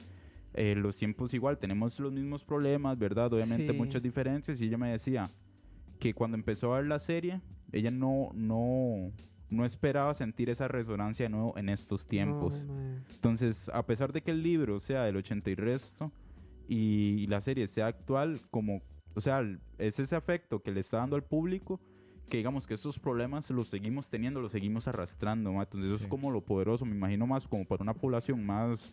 [0.55, 3.33] eh, los tiempos igual, tenemos los mismos problemas, ¿verdad?
[3.33, 3.73] Obviamente Sí.
[3.79, 4.61] muchas diferencias.
[4.61, 5.31] Y ella me decía
[5.99, 7.41] que cuando empezó a ver la serie,
[7.73, 9.13] ella no, no,
[9.49, 12.65] no esperaba sentir esa resonancia de nuevo en estos tiempos.
[12.65, 12.99] Mae.
[13.15, 16.11] Entonces, a pesar de que el libro sea del 80 y resto
[16.69, 18.81] y la serie sea actual, como,
[19.15, 19.43] o sea,
[19.79, 21.81] es ese afecto que le está dando al público,
[22.31, 25.65] que digamos que estos problemas los seguimos teniendo, los seguimos arrastrando, ma.
[25.65, 26.05] entonces eso Sí.
[26.05, 28.93] es como lo poderoso, me imagino más como para una población más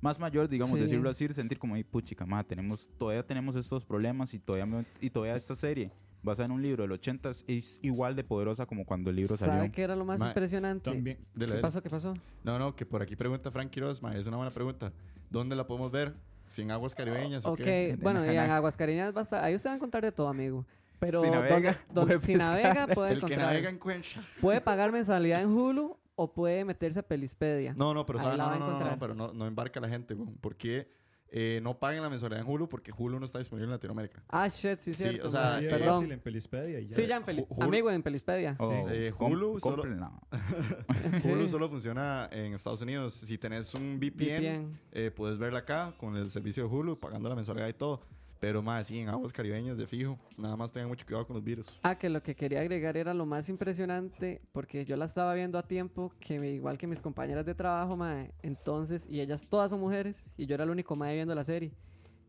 [0.00, 0.80] más mayor, digamos, Sí.
[0.80, 4.84] decirlo así, sentir como, "Ey, puchica, ma, tenemos, todavía tenemos estos problemas y todavía, me-
[5.00, 5.92] y todavía esta serie,
[6.24, 9.58] basada en un libro del 80, es igual de poderosa como cuando el libro ¿Sabe
[9.58, 9.72] salió.
[9.72, 10.90] qué era lo más Mae, impresionante?
[10.90, 11.18] También.
[11.38, 11.80] ¿Qué pasó?
[11.84, 12.14] ¿Qué pasó?
[12.42, 14.92] No, no, que por aquí pregunta Frank Quiroz, ma, es una buena pregunta.
[15.30, 16.14] ¿Dónde la podemos ver?
[16.48, 17.96] ¿Si en aguas caribeñas o Ok, qué?
[18.02, 18.56] bueno, y en Ajá.
[18.56, 20.66] Aguascariñas va a estar- ahí usted va a encontrar de todo, amigo.
[21.02, 23.46] Pero Si navega, donde, donde- puede si navega puede El que encontrar.
[23.48, 24.24] navega en Cuencha.
[24.40, 27.74] Puede pagar mensualidad en Hulu o puede meterse a Pelispedia.
[27.76, 28.98] No, no, pero sabe, no, no, no, no, encontrar.
[29.00, 30.30] pero no, no embarca la gente, güey.
[30.40, 30.88] ¿Por qué
[31.34, 32.68] eh, no paguen la mensualidad en Hulu?
[32.68, 34.22] Porque Hulu no está disponible en Latinoamérica.
[34.28, 35.26] Ah, shit, sí, Sí, cierto.
[35.26, 35.88] o sea, Sí, eh, perdón.
[35.94, 36.94] fácil en Pelispedia ya.
[36.94, 38.54] Sí, ya en Peli- Hulu- Amigo en Pelispedia.
[38.60, 39.82] Oh, Eh, Hulu solo-.
[41.24, 43.14] Hulu solo funciona en Estados Unidos.
[43.14, 44.70] Si tenés un VPN, VPN.
[44.92, 48.02] eh, puedes verla acá con el servicio de Hulu, pagando la mensualidad y todo.
[48.42, 50.18] Pero más, sí, en aguas caribeñas de fijo.
[50.36, 51.64] Nada más tengan mucho cuidado con los virus.
[51.84, 55.58] Ah, que lo que quería agregar era lo más impresionante, porque yo la estaba viendo
[55.58, 59.70] a tiempo, que me- igual que mis compañeras de trabajo, mae, entonces, y ellas todas
[59.70, 61.70] son mujeres, y yo era el único mae viendo la serie.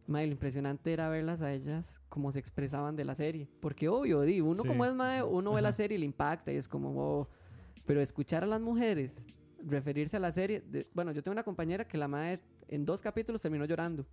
[0.05, 3.49] Mae, lo impresionante era verlas a ellas como se expresaban de la serie.
[3.59, 4.67] Porque obvio, di, uno Sí.
[4.67, 7.27] como es mae, uno ve la serie y le impacta y es como, wow.
[7.87, 9.25] Pero escuchar a las mujeres
[9.65, 12.37] referirse a la serie, de- bueno, yo tengo una compañera que la mae
[12.67, 14.05] en dos capítulos terminó llorando.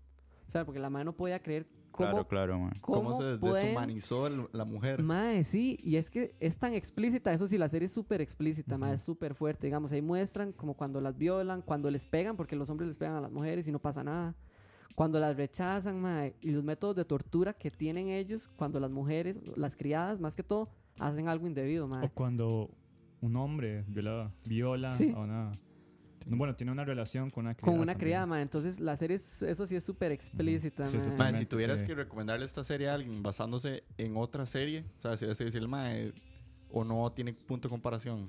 [0.51, 2.73] O sea, porque la mae no podía creer cómo, Claro, claro, man.
[2.83, 5.01] ¿Cómo, cómo se pueden- deshumanizó el- la mujer?
[5.01, 8.77] Mae, sí, y es que es tan explícita, eso sí, la serie es súper explícita,
[8.77, 12.57] mae, es súper fuerte, digamos, ahí muestran como cuando las violan, cuando les pegan, porque
[12.57, 14.35] los hombres les pegan a las mujeres y no pasa nada,
[14.97, 19.37] cuando las rechazan, mae, y los métodos de tortura que tienen ellos, cuando las mujeres,
[19.57, 22.11] las criadas, más que todo, hacen algo indebido, O mae.
[22.13, 22.71] cuando
[23.21, 25.13] un hombre viola, viola Sí.
[25.15, 25.53] a una...
[26.27, 27.73] Bueno, tiene una relación con una criada.
[27.73, 30.99] Con una criada, mae, entonces la serie, es- eso sí es súper explícita, Sí,
[31.35, 31.87] si tuvieras sí.
[31.87, 35.45] que recomendarle esta serie a alguien basándose en otra serie, o sea, si vas a
[35.45, 36.12] decirle, mae,
[36.71, 38.27] o no tiene punto de comparación.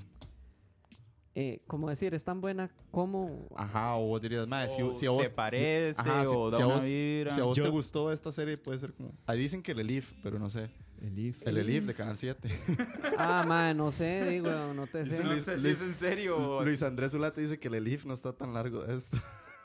[1.34, 3.48] Eh, como decir, es tan buena como...
[3.56, 5.26] Ajá, o vos dirías, mae, si, O si a vos.
[5.28, 7.32] se parece Ajá, si- o da si a una vos- vibra.
[7.36, 9.14] Si a vos Yo- te gustó esta serie, puede ser como.
[9.26, 10.70] Ahí dicen que el Elif, pero no sé.
[11.02, 11.42] El IF.
[11.48, 12.50] El Elif de Canal 7.
[13.18, 15.24] Ah, mae, no sé, digo, no te sé.
[15.24, 16.62] No sé si es en serio.
[16.64, 19.18] Luis Andrés Zulate dice que el Elif no está tan largo de esto.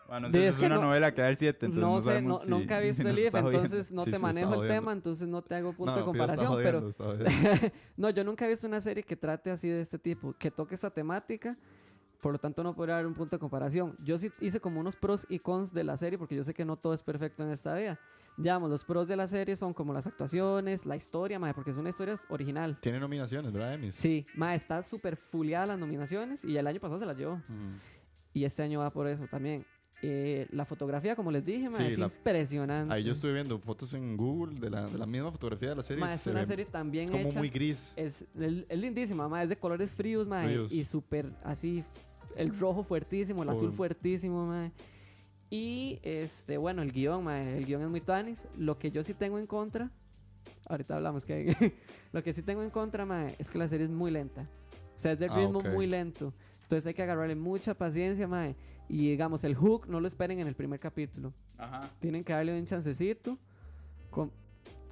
[0.09, 2.05] Bueno, entonces es que una no- novela que da el 7, entonces no, no, sé,
[2.07, 4.23] sabemos no- si- nunca he si visto nos el IF, entonces no Sí, te sí,
[4.23, 8.25] manejo el tema, entonces no te hago punto de No, comparación, jodiendo, pero no, yo
[8.25, 11.57] nunca he visto una serie que trate así de este tipo, que toque esta temática,
[12.21, 13.95] por lo tanto no podría haber un punto de comparación.
[14.03, 16.65] Yo sí hice como unos pros y cons de la serie, porque yo sé que
[16.65, 17.99] no todo es perfecto en esta vida.
[18.39, 21.77] Digamos, los pros de la serie son como las actuaciones, la historia, mae, porque es
[21.77, 22.79] una historia original.
[22.81, 23.95] Tiene nominaciones, ¿verdad, Emis?
[23.95, 27.37] Sí, mae, está súper fuleada las nominaciones y el año pasado se las llevó.
[27.49, 27.77] Mm.
[28.35, 29.65] Y este año va por eso también.
[30.03, 32.93] Eh, la fotografía, como les dije, mae, Sí, es la- impresionante.
[32.95, 35.83] Ahí yo estuve viendo fotos en Google de la, de la misma fotografía de la
[35.83, 36.05] serie.
[36.05, 37.39] Ma, es una serie tan bien Es como hecha.
[37.39, 37.93] muy gris.
[37.97, 40.71] Es, es, es lindísima, ma, es de colores fríos, ma, Fríos.
[40.71, 41.83] y súper así,
[42.37, 44.71] el rojo fuertísimo, el azul fuertísimo, ma.
[45.49, 48.47] Y este, bueno, el guion, ma, el guion es muy tanis.
[48.59, 49.91] Lo que yo sí tengo en contra,
[50.69, 51.73] ahorita hablamos que
[52.13, 54.47] lo que sí tengo en contra, ma, es que la serie es muy lenta.
[54.95, 55.69] O sea, es de Ah, ritmo ok.
[55.73, 56.35] muy lento.
[56.63, 58.49] Entonces hay que agarrarle mucha paciencia, ma.
[58.89, 61.33] Y digamos, el hook no lo esperen en el primer capítulo.
[61.59, 61.89] Ajá.
[61.99, 63.39] Tienen que darle un chancecito.
[64.11, 64.31] Con...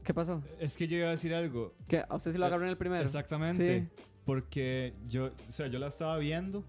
[0.02, 0.42] ¿Qué pasó?
[0.58, 1.74] Es que yo iba a decir algo.
[1.88, 2.04] ¿Qué?
[2.08, 3.02] ¿A usted sí lo agarró en el primero?
[3.02, 3.84] Exactamente.
[3.84, 4.02] Sí.
[4.24, 6.64] Porque yo, o sea, yo la estaba viendo.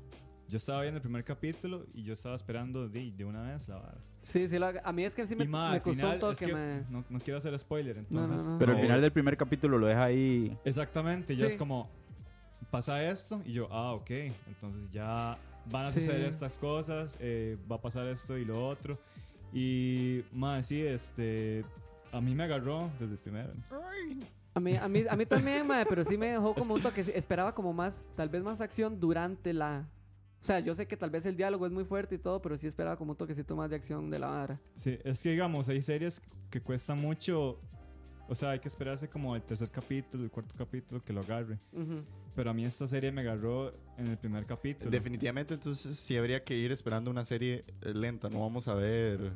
[0.47, 3.77] Yo estaba viendo el primer capítulo y yo estaba esperando de, de una vez la
[3.77, 3.97] vara.
[4.21, 6.19] Sí, sí, lo a mí es que sí me, ma, me al costó final, un
[6.19, 6.33] toque.
[6.33, 8.49] es que me- no, no quiero hacer spoiler, No, no, entonces.
[8.49, 8.59] no.
[8.59, 10.55] Pero al final del primer capítulo lo deja ahí.
[10.63, 11.51] Exactamente, ya Sí.
[11.53, 11.89] es como
[12.69, 14.09] pasa esto y yo, ah, ok,
[14.47, 15.35] entonces ya
[15.71, 16.01] van a Sí.
[16.01, 18.99] suceder estas cosas, eh, va a pasar esto y lo otro.
[19.53, 21.63] Y más, sí, este,
[22.11, 23.51] a mí me agarró desde el primero.
[24.53, 27.01] A mí, a mí, a mí también, mae, pero sí me dejó como un toque.
[27.01, 29.87] Esperaba como más, tal vez más acción durante la.
[30.41, 32.55] O sea, yo sé que tal vez el diálogo es muy fuerte y todo, pero
[32.57, 34.59] sí esperaba como un toquecito más de acción de la vara.
[34.75, 37.59] Sí, es que digamos, hay series que cuesta mucho,
[38.27, 41.57] o sea, hay que esperarse como el tercer capítulo, el cuarto capítulo que lo agarre.
[41.73, 42.03] Ujú.
[42.35, 44.89] Pero a mí esta serie me agarró en el primer capítulo.
[44.91, 48.29] Definitivamente, entonces sí habría que ir esperando una serie eh, lenta.
[48.29, 49.31] No vamos a ver.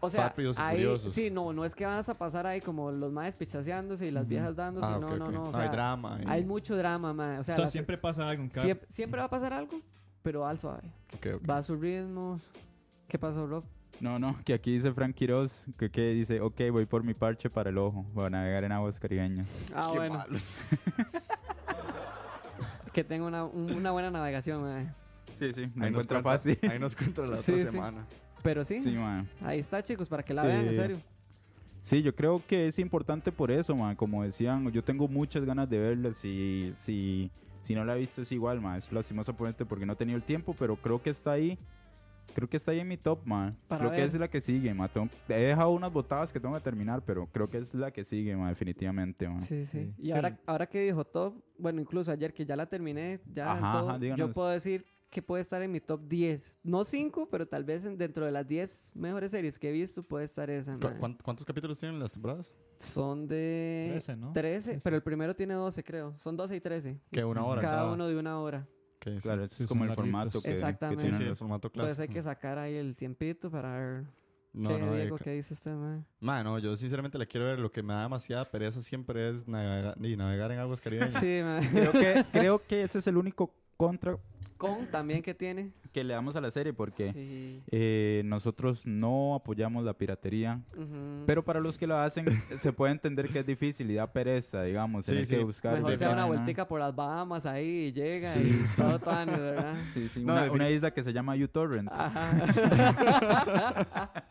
[0.00, 1.12] O sea, Rápidos y ahí- Furiosos.
[1.12, 4.28] sí, no, no es que vas a pasar ahí como los maes pichaseándose y las
[4.28, 4.86] viejas dándose.
[4.86, 5.32] Ah, no, ok, no, ok.
[5.32, 5.42] no.
[5.42, 6.16] o hay sea, drama.
[6.16, 7.38] hay- Hay mucho drama, mae.
[7.38, 8.62] O O sea, sea, las- siempre pasa algo en cada...
[8.62, 9.80] siempre, siempre va a pasar algo,
[10.22, 10.82] pero al suave.
[11.16, 11.50] Ok, ok.
[11.50, 12.38] Va a su ritmo.
[13.08, 13.64] ¿Qué pasó, Rob?
[14.00, 17.50] No, no, que aquí dice Frank Quiroz, que, que dice, ok, voy por mi parche
[17.50, 19.48] para el ojo, para navegar en aguas caribeñas.
[19.74, 20.14] Ah, Qué bueno.
[20.14, 20.38] malo.
[22.92, 24.86] Que tenga una, un- una buena navegación, mae.
[25.38, 26.58] Sí, sí, me Ahí nos encuentra cuenta- fácil.
[26.68, 27.70] Ahí nos cuenta la Sí, otra sí.
[27.70, 28.06] semana.
[28.42, 29.28] Pero sí, Sí, man.
[29.44, 30.96] ahí está, chicos, para que la vean, en Eh, serio.
[31.82, 33.94] Sí, yo creo que es importante por eso, man.
[33.94, 36.12] Como decían, yo tengo muchas ganas de verla.
[36.12, 37.30] Si, si,
[37.62, 38.76] si no la he visto es igual, man.
[38.78, 41.56] Es lastimosamente porque no he tenido el tiempo, pero creo que está ahí.
[42.34, 43.50] Creo que está ahí en mi top, man.
[43.66, 44.00] Para creo ver.
[44.00, 44.88] que es la que sigue, man.
[45.28, 48.36] He dejado unas botadas que tengo que terminar, pero creo que es la que sigue,
[48.36, 49.40] man, definitivamente, man.
[49.40, 49.84] Sí, sí.
[49.84, 49.94] sí.
[49.98, 50.12] Y Sí.
[50.12, 53.90] ahora, ahora que dijo top, bueno, incluso ayer que ya la terminé, ya Ajá, todo,
[53.90, 56.60] ajá, yo puedo decir que puede estar en mi top 10.
[56.62, 60.02] No 5, pero tal vez en- dentro de las 10 mejores series que he visto
[60.02, 60.74] puede estar esa.
[60.76, 60.98] ¿Cu- mae.
[60.98, 62.52] cuán- ¿Cuántos capítulos tienen las temporadas?
[62.78, 64.32] Son de 13, ¿no?
[64.34, 64.80] 13, Sí.
[64.84, 66.14] pero el primero tiene 12, creo.
[66.18, 67.00] Son 12 y 13.
[67.10, 68.68] Que una hora cada, cada, uno de una hora.
[69.08, 69.20] Ok, sí.
[69.22, 70.42] Claro, ese Sí, es como el formato larguitos.
[70.42, 71.02] que, que Exactamente.
[71.02, 72.10] Sí, tienen sí, el formato Entonces clásico.
[72.10, 74.04] hay que sacar ahí el tiempito para ver.
[74.52, 76.00] No, ¿Qué, no, Diego, qué dice usted, mae?
[76.20, 77.58] Mano, yo sinceramente la quiero ver.
[77.58, 81.14] Lo que me da demasiada pereza siempre es navega- y navegar en aguas caribeñas.
[81.14, 81.60] Sí, mae.
[81.68, 84.16] Creo que, creo que ese es el único contra
[84.58, 85.72] Con también que tiene.
[85.92, 87.62] que le damos a la serie porque Sí.
[87.70, 90.60] eh, nosotros no apoyamos la piratería.
[91.26, 94.62] Pero para los que lo hacen, se puede entender que es difícil y da pereza,
[94.64, 95.36] digamos, Sí, tener sí.
[95.36, 95.74] que buscar.
[95.76, 98.60] Mejor y se da una vueltica por las Bahamas ahí y llega Sí.
[98.62, 99.74] y todo tan, ¿verdad?
[99.94, 101.88] Sí, sí, No, una, isla que se llama uTorrent.
[101.90, 102.32] Ajá.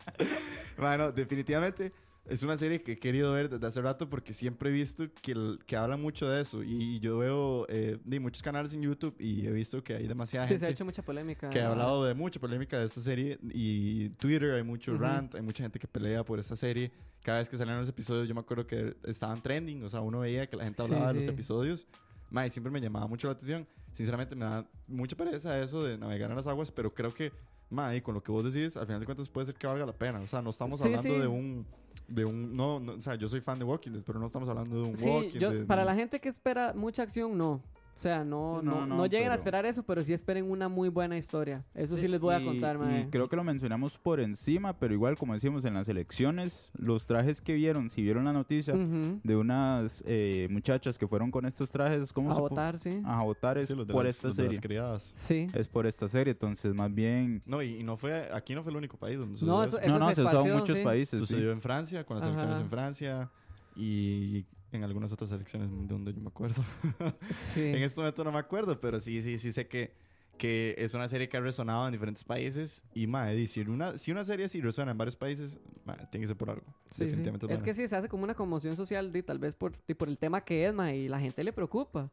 [0.78, 1.92] Bueno, definitivamente
[2.28, 5.32] es una serie que he querido ver desde hace rato porque siempre he visto que,
[5.32, 6.62] el- que hablan mucho de eso.
[6.62, 10.50] Y yo veo eh, muchos canales en YouTube y he visto que hay demasiada Sí,
[10.50, 11.50] gente se ha hecho mucha polémica.
[11.50, 13.38] que ha hablado de mucha polémica de esta serie.
[13.52, 15.00] Y Twitter hay mucho Ujú.
[15.02, 16.92] rant, hay mucha gente que pelea por esta serie.
[17.22, 19.82] Cada vez que salían los episodios, yo me acuerdo que estaban trending.
[19.84, 21.30] O sea, uno veía que la gente Sí, hablaba de los sí.
[21.30, 21.86] episodios.
[22.30, 23.66] Mae, siempre me llamaba mucho la atención.
[23.92, 27.32] Sinceramente, me da mucha pereza eso de navegar en las aguas, pero creo que,
[27.70, 29.96] mae, con lo que vos decís, al final de cuentas puede ser que valga la
[29.96, 30.20] pena.
[30.20, 31.20] O sea, no estamos Sí, hablando sí.
[31.20, 31.66] de un.
[32.06, 34.48] De un no, no, o sea, yo soy fan de Walking Dead, pero no estamos
[34.48, 35.66] hablando de un Sí, Walking yo, Dead.
[35.66, 37.60] para la gente que espera mucha acción, no.
[37.98, 40.68] O sea, no, no, No, no, no, lleguen a esperar eso, pero sí esperen una
[40.68, 41.64] muy buena historia.
[41.74, 43.10] Eso sí, les voy a Y- contar, y mae.
[43.10, 47.40] creo que lo mencionamos por encima, pero igual, como decimos en las elecciones, los trajes
[47.40, 52.12] que vieron, si vieron la noticia de unas eh, muchachas que fueron con estos trajes,
[52.12, 53.02] ¿cómo A se votar, sí.
[53.04, 54.60] A votar es Sí, los de por las- esta los de las serie.
[54.68, 55.14] criadas.
[55.18, 55.48] Sí.
[55.52, 57.42] Es por esta serie, entonces más bien...
[57.46, 59.78] No, y, y no fue, aquí no fue el único país donde No, sucedió eso,
[59.78, 59.86] eso.
[59.86, 60.84] eso no, no, se se usó en muchos sí.
[60.84, 61.18] países.
[61.18, 61.26] sí.
[61.26, 62.30] Sucedió en Francia, con las Ajá.
[62.34, 63.28] elecciones en Francia
[63.74, 66.62] y en algunas otras elecciones de donde yo me acuerdo.
[67.30, 67.62] Sí.
[67.64, 69.94] en este momento no me acuerdo, pero sí, sí, sí sé que,
[70.36, 72.84] que es una serie que ha resonado en diferentes países.
[72.94, 76.28] Y, madre, si una, si una serie sí resuena en varios países, mae, tiene que
[76.28, 76.66] ser por algo.
[76.90, 77.04] Sí, sí.
[77.06, 77.64] Definitivamente Es buena.
[77.64, 80.18] que sí, se hace como una conmoción social, di, tal vez por, di, por el
[80.18, 82.10] tema que es, ma, y la gente le preocupa.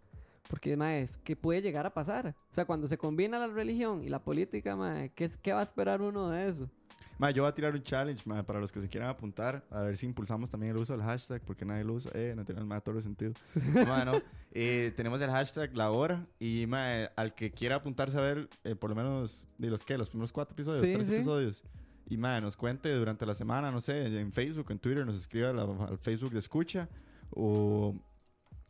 [0.49, 2.35] Porque, ma, es que puede llegar a pasar.
[2.51, 5.59] O sea, cuando se combina la religión y la política, ma, ¿qué, es- ¿qué va
[5.59, 6.69] a esperar uno de eso?
[7.17, 9.65] Mae, yo voy a tirar un challenge mae, para los que se quieran apuntar.
[9.69, 12.11] A ver si impulsamos también el uso del hashtag, porque nadie lo usa.
[12.13, 13.33] Eh, no tiene el todo el sentido.
[13.87, 16.25] Bueno, eh, tenemos el hashtag La Hora.
[16.39, 19.97] Y mae, al que quiera apuntarse a ver, eh, por lo menos, de los que,
[19.97, 21.13] los primeros cuatro episodios, Sí, tres sí.
[21.13, 21.63] episodios.
[22.07, 25.49] Y mae, nos cuente durante la semana, no sé, en Facebook, en Twitter, nos escriba
[25.49, 26.89] al, Facebook de Escucha
[27.31, 27.95] o,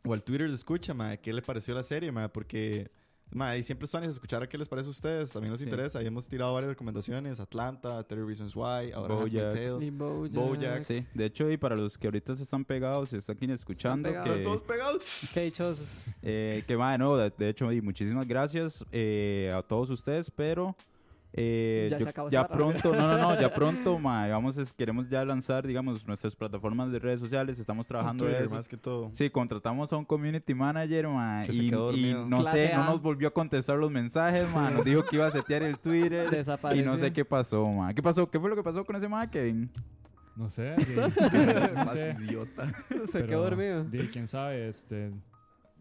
[0.04, 2.90] o al Twitter de Escucha, mae, qué le pareció la serie, mae, porque.
[3.32, 5.32] Mae, y siempre son a escuchar a qué les parece a ustedes.
[5.32, 5.64] También nos Sí.
[5.66, 5.98] interesa.
[5.98, 9.52] Ahí hemos tirado varias recomendaciones: Atlanta, 30 Reasons Why, ahora Bojack.
[9.52, 9.84] Tale.
[9.84, 10.32] Y Bojack.
[10.32, 10.82] Bojack.
[10.82, 14.08] Sí, de hecho, y para los que ahorita se están pegados y están aquí escuchando,
[14.08, 14.28] pegados.
[14.28, 15.30] que, Están todos pegados.
[15.34, 15.86] Qué dichosos.
[16.22, 20.76] eh, que va, no, de, de hecho, y muchísimas gracias eh, a todos ustedes, pero
[21.32, 24.72] eh, Ya yo- se acabó ya pronto, no, no, no, ya pronto, ma, vamos, es-
[24.72, 28.54] queremos ya lanzar, digamos, nuestras plataformas de redes sociales, estamos trabajando Twitter, eso.
[28.54, 29.10] más que todo.
[29.12, 32.78] Sí, contratamos a un community manager, ma, y, y no Clase sé, A.
[32.78, 35.78] no nos volvió a contestar los mensajes, ma, nos dijo que iba a setear el
[35.78, 36.84] Twitter y Desapareció.
[36.86, 37.92] no sé qué pasó, ma.
[37.92, 38.30] ¿Qué pasó?
[38.30, 39.70] ¿Qué fue lo que pasó con ese ma, Kevin?
[40.36, 40.74] No sé.
[41.74, 42.68] no Más idiota.
[43.06, 43.84] Se pero, quedó dormido.
[43.84, 45.10] di, quién sabe, este,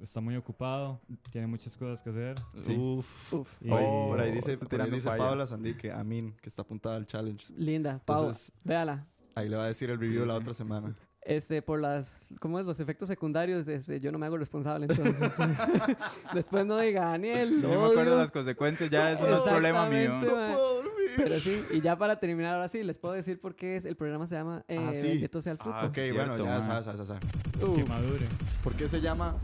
[0.01, 0.99] está muy ocupado,
[1.31, 2.35] tiene muchas cosas que hacer.
[2.61, 2.75] Sí.
[2.77, 3.33] Uf.
[3.33, 3.61] Uf.
[3.61, 5.23] Y- Oh, por ahí dice, por ahí dice falla.
[5.23, 7.53] Paula Sandí que Amin, que está apuntada al challenge.
[7.57, 7.91] Linda.
[7.93, 9.05] Entonces- véala.
[9.35, 10.95] Ahí le va a decir el review la otra semana.
[11.21, 12.67] Este, por las, ¿cómo es?
[12.67, 15.33] Los efectos secundarios, este, yo no me hago responsable, entonces.
[16.33, 18.11] Después no diga, Daniel, No lo me acuerdo odio".
[18.11, 20.19] de las consecuencias, ya eso no es problema mío.
[20.19, 20.53] Exactamente, ma.
[20.55, 20.93] dormir.
[21.17, 23.95] Pero sí, y ya para terminar, ahora sí, les puedo decir por qué es, el
[23.95, 25.07] programa se llama eh, Ah, sí.
[25.07, 25.75] Bendito sea el fruto.
[25.79, 26.63] Ah, Ok, Cierto, bueno, ya man.
[26.63, 27.23] sabes, sabes, sabes.
[27.63, 28.25] Uf, Que madure.
[28.63, 29.35] ¿Por qué se llama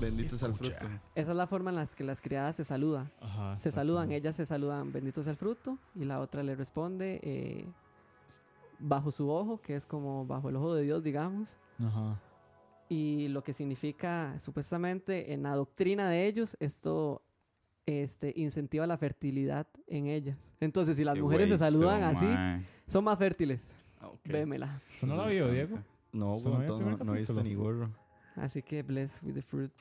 [0.00, 0.74] Bendito sea el fruto?
[1.14, 3.10] esa es la forma en la que las criadas se saludan.
[3.20, 3.58] Ajá.
[3.58, 7.66] Se saludan, ellas se saludan, bendito sea el fruto, y la otra le responde eh,
[8.78, 11.56] bajo su ojo, que es como bajo el ojo de Dios, digamos.
[11.78, 12.20] Ajá.
[12.88, 17.22] Y lo que significa, supuestamente, en la doctrina de ellos, esto
[17.86, 20.54] este, incentiva la fertilidad en ellas.
[20.60, 22.26] Entonces, si las Qué mujeres se saludan así.
[22.86, 23.74] Son más fértiles.
[24.00, 24.20] Ah, ok.
[24.24, 24.80] Vémela.
[24.88, 25.78] ¿Eso no lo vio, Diego?
[26.12, 27.90] No, no no, primer no, no he visto ni gorro.
[28.40, 29.72] Así que bless with the fruit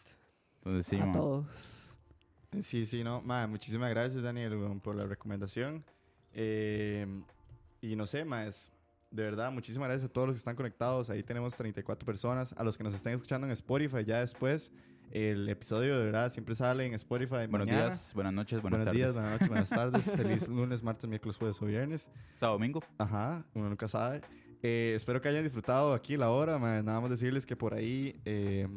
[0.57, 1.11] Entonces sí, a ma.
[1.13, 1.95] todos.
[2.61, 3.21] Sí, sí, no.
[3.21, 4.53] Ma, muchísimas gracias, Daniel,
[4.83, 5.83] por la recomendación.
[6.33, 7.07] Eh,
[7.81, 8.71] y no sé, más.
[9.11, 11.09] De verdad, muchísimas gracias a todos los que están conectados.
[11.09, 12.53] Ahí tenemos 34 personas.
[12.57, 14.71] A los que nos estén escuchando en Spotify, ya después.
[15.11, 17.47] El episodio de verdad siempre sale en Spotify.
[17.49, 17.85] Buenos mañana.
[17.85, 18.97] días, buenas noches, buenas, Buenos tardes.
[18.99, 19.69] días, buenas noches, buenas
[20.07, 20.11] tardes.
[20.11, 22.11] Feliz lunes, martes, miércoles, jueves o viernes.
[22.35, 22.83] Sábado, domingo.
[22.99, 24.21] Ajá, uno nunca sabe.
[24.61, 26.57] Eh, espero que hayan disfrutado aquí la hora.
[26.57, 26.81] ma.
[26.81, 28.67] Nada más decirles que por ahí eh,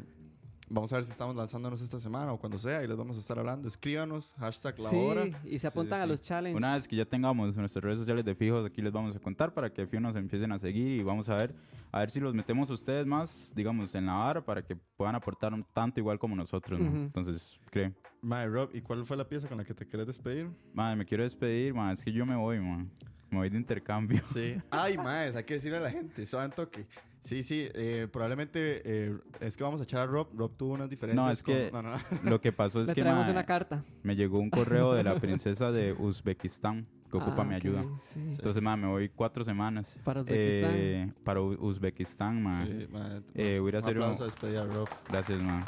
[0.69, 3.21] vamos a ver si estamos lanzándonos esta semana o cuando sea y les vamos a
[3.21, 3.69] estar hablando.
[3.69, 5.25] Escríbanos, hashtag la hora.
[5.25, 6.11] Sí, y se apuntan sí, a sí.
[6.11, 6.57] los challenges.
[6.57, 9.53] Una vez que ya tengamos nuestras redes sociales de fijos, aquí les vamos a contar
[9.53, 11.55] para que fijos nos empiecen a seguir y vamos a ver
[11.93, 15.15] a ver si los metemos a ustedes más, digamos, en la vara para que puedan
[15.15, 16.89] aportar un tanto igual como nosotros, ¿no?
[16.89, 16.97] Ujú.
[16.97, 17.93] Entonces, creo.
[18.23, 20.49] Mae, Rob, ¿y cuál fue la pieza con la que te querés despedir?
[20.73, 22.91] Madre, me quiero despedir, madre, es que yo me voy, man.
[23.33, 24.21] Me voy de intercambio.
[24.23, 24.57] Sí.
[24.71, 26.87] Ay, maes, hay que decirle a la gente, suave toque.
[27.23, 30.29] Sí, sí, eh, probablemente eh, es que vamos a echar a Rob.
[30.37, 31.25] Rob tuvo unas diferencias.
[31.25, 33.83] No, es que No, no, lo que pasó es Le que traemos una carta.
[34.03, 37.85] me llegó un correo de la princesa de Uzbekistán que ocupa Ah, mi ayuda.
[38.13, 38.21] sí.
[38.29, 39.97] Entonces, madre, me voy cuatro semanas.
[40.05, 40.71] Para Uzbekistán.
[40.75, 42.87] Eh, para Uzbekistán, madre.
[42.87, 44.89] Sí, mae, Eh, voy a hacer un- a despedir a Rob.
[45.09, 45.65] Gracias, madre.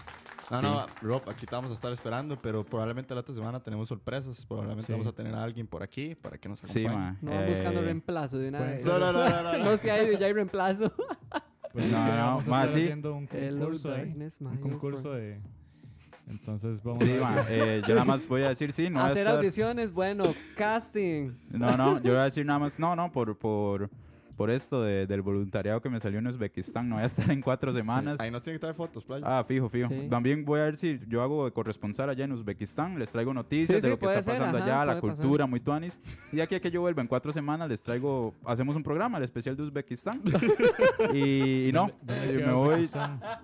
[0.51, 0.66] No, Sí.
[0.66, 4.45] no, Rob, aquí te vamos a estar esperando, pero probablemente la otra semana tenemos sorpresas.
[4.45, 4.92] Probablemente Sí.
[4.92, 7.05] vamos a tener a alguien por aquí para que nos Sí, acompañe.
[7.12, 7.18] madre.
[7.22, 8.84] No van Eh, buscando reemplazo de una pues- vez.
[8.84, 9.64] No, no, no, no, no, no.
[9.64, 10.92] no si hay, ya hay reemplazo.
[11.72, 12.84] Pues No, sí, no, vamos a más estar sí.
[12.84, 15.40] haciendo un concurso darkness, Un concurso de...
[16.30, 19.26] Entonces vamos Sí, a ma, eh, yo nada más voy a decir sí, no Hacer
[19.26, 20.24] estar- audiciones, bueno,
[20.57, 21.32] casting.
[21.51, 23.90] No, no, yo voy a decir nada más, no, no, por, por,
[24.37, 27.41] por esto de- del voluntariado que me salió en Uzbekistán, no voy a estar en
[27.41, 28.18] cuatro semanas.
[28.20, 29.24] Ahí nos tienen que traer fotos, playa.
[29.26, 29.89] Ah, fijo, fijo.
[29.89, 30.07] Sí.
[30.11, 33.68] También voy a ver si yo hago de corresponsal allá en Uzbekistán, les traigo noticias
[33.68, 35.22] Sí, de sí, lo que está ser, pasando ajá, allá, la puede pasar.
[35.24, 35.99] cultura, muy tuanis.
[36.32, 39.24] Y aquí a que yo vuelva en cuatro semanas les traigo, hacemos un programa, el
[39.24, 40.20] especial de Uzbekistán.
[41.12, 42.89] y, y no, ¿Dónde si queda me voy,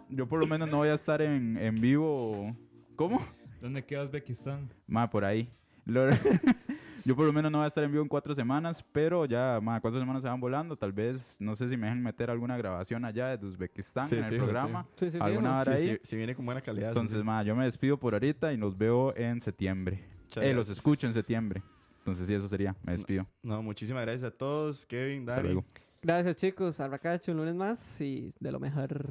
[0.08, 2.56] yo por lo menos no voy a estar en, en vivo.
[2.96, 3.20] ¿Cómo?
[3.60, 4.68] ¿Dónde queda Uzbekistán?
[4.86, 5.48] Ma, por ahí.
[5.86, 6.06] Lo-
[7.04, 9.58] Yo por lo menos no voy a estar en vivo en cuatro semanas, pero ya,
[9.62, 10.76] ma, cuatro semanas se van volando.
[10.76, 14.24] Tal vez, no sé si me dejan meter alguna grabación allá de Uzbekistán Sí, en
[14.24, 14.86] el fijo, programa.
[14.96, 15.88] Sí, sí, alguna Sí, hora ahí.
[15.88, 16.88] sí, sí viene con buena calidad.
[16.90, 17.24] Entonces, sí.
[17.24, 20.04] ma, yo me despido por ahorita y nos veo en septiembre.
[20.24, 21.62] Muchas Eh, los escucho en septiembre.
[21.98, 22.74] Entonces, sí, eso sería.
[22.82, 23.26] Me despido.
[23.42, 24.86] No, muchísimas gracias a todos.
[24.86, 25.64] Kevin, luego.
[26.02, 26.80] Gracias, chicos.
[26.80, 29.06] Arracacho un lunes más y de lo mejor.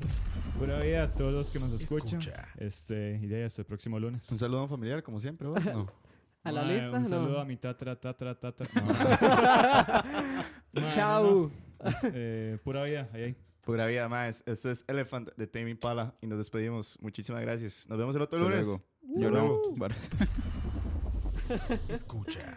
[0.58, 2.20] Pura vida a todos los que nos escuchan.
[2.20, 2.48] Escucha.
[2.58, 4.30] Este, y de ahí hasta el próximo lunes.
[4.32, 5.64] Un saludo familiar, como siempre, vos.
[5.66, 5.88] No.
[6.44, 7.10] A la lista, Un no.
[7.10, 8.68] saludo a mi tatra, tatra, tatra.
[10.74, 11.24] No, Chao.
[11.24, 11.92] no, no.
[12.14, 13.36] Eh, pura vida, ahí, ahí.
[13.62, 14.44] Pura vida, más.
[14.46, 16.98] Esto es Elephant de Tame Impala y nos despedimos.
[17.02, 17.88] Muchísimas gracias.
[17.90, 18.68] Nos vemos el otro Hasta lunes.
[18.68, 18.84] luego.
[19.16, 19.62] Yo luego.
[19.76, 19.88] no.
[21.94, 22.56] Escucha.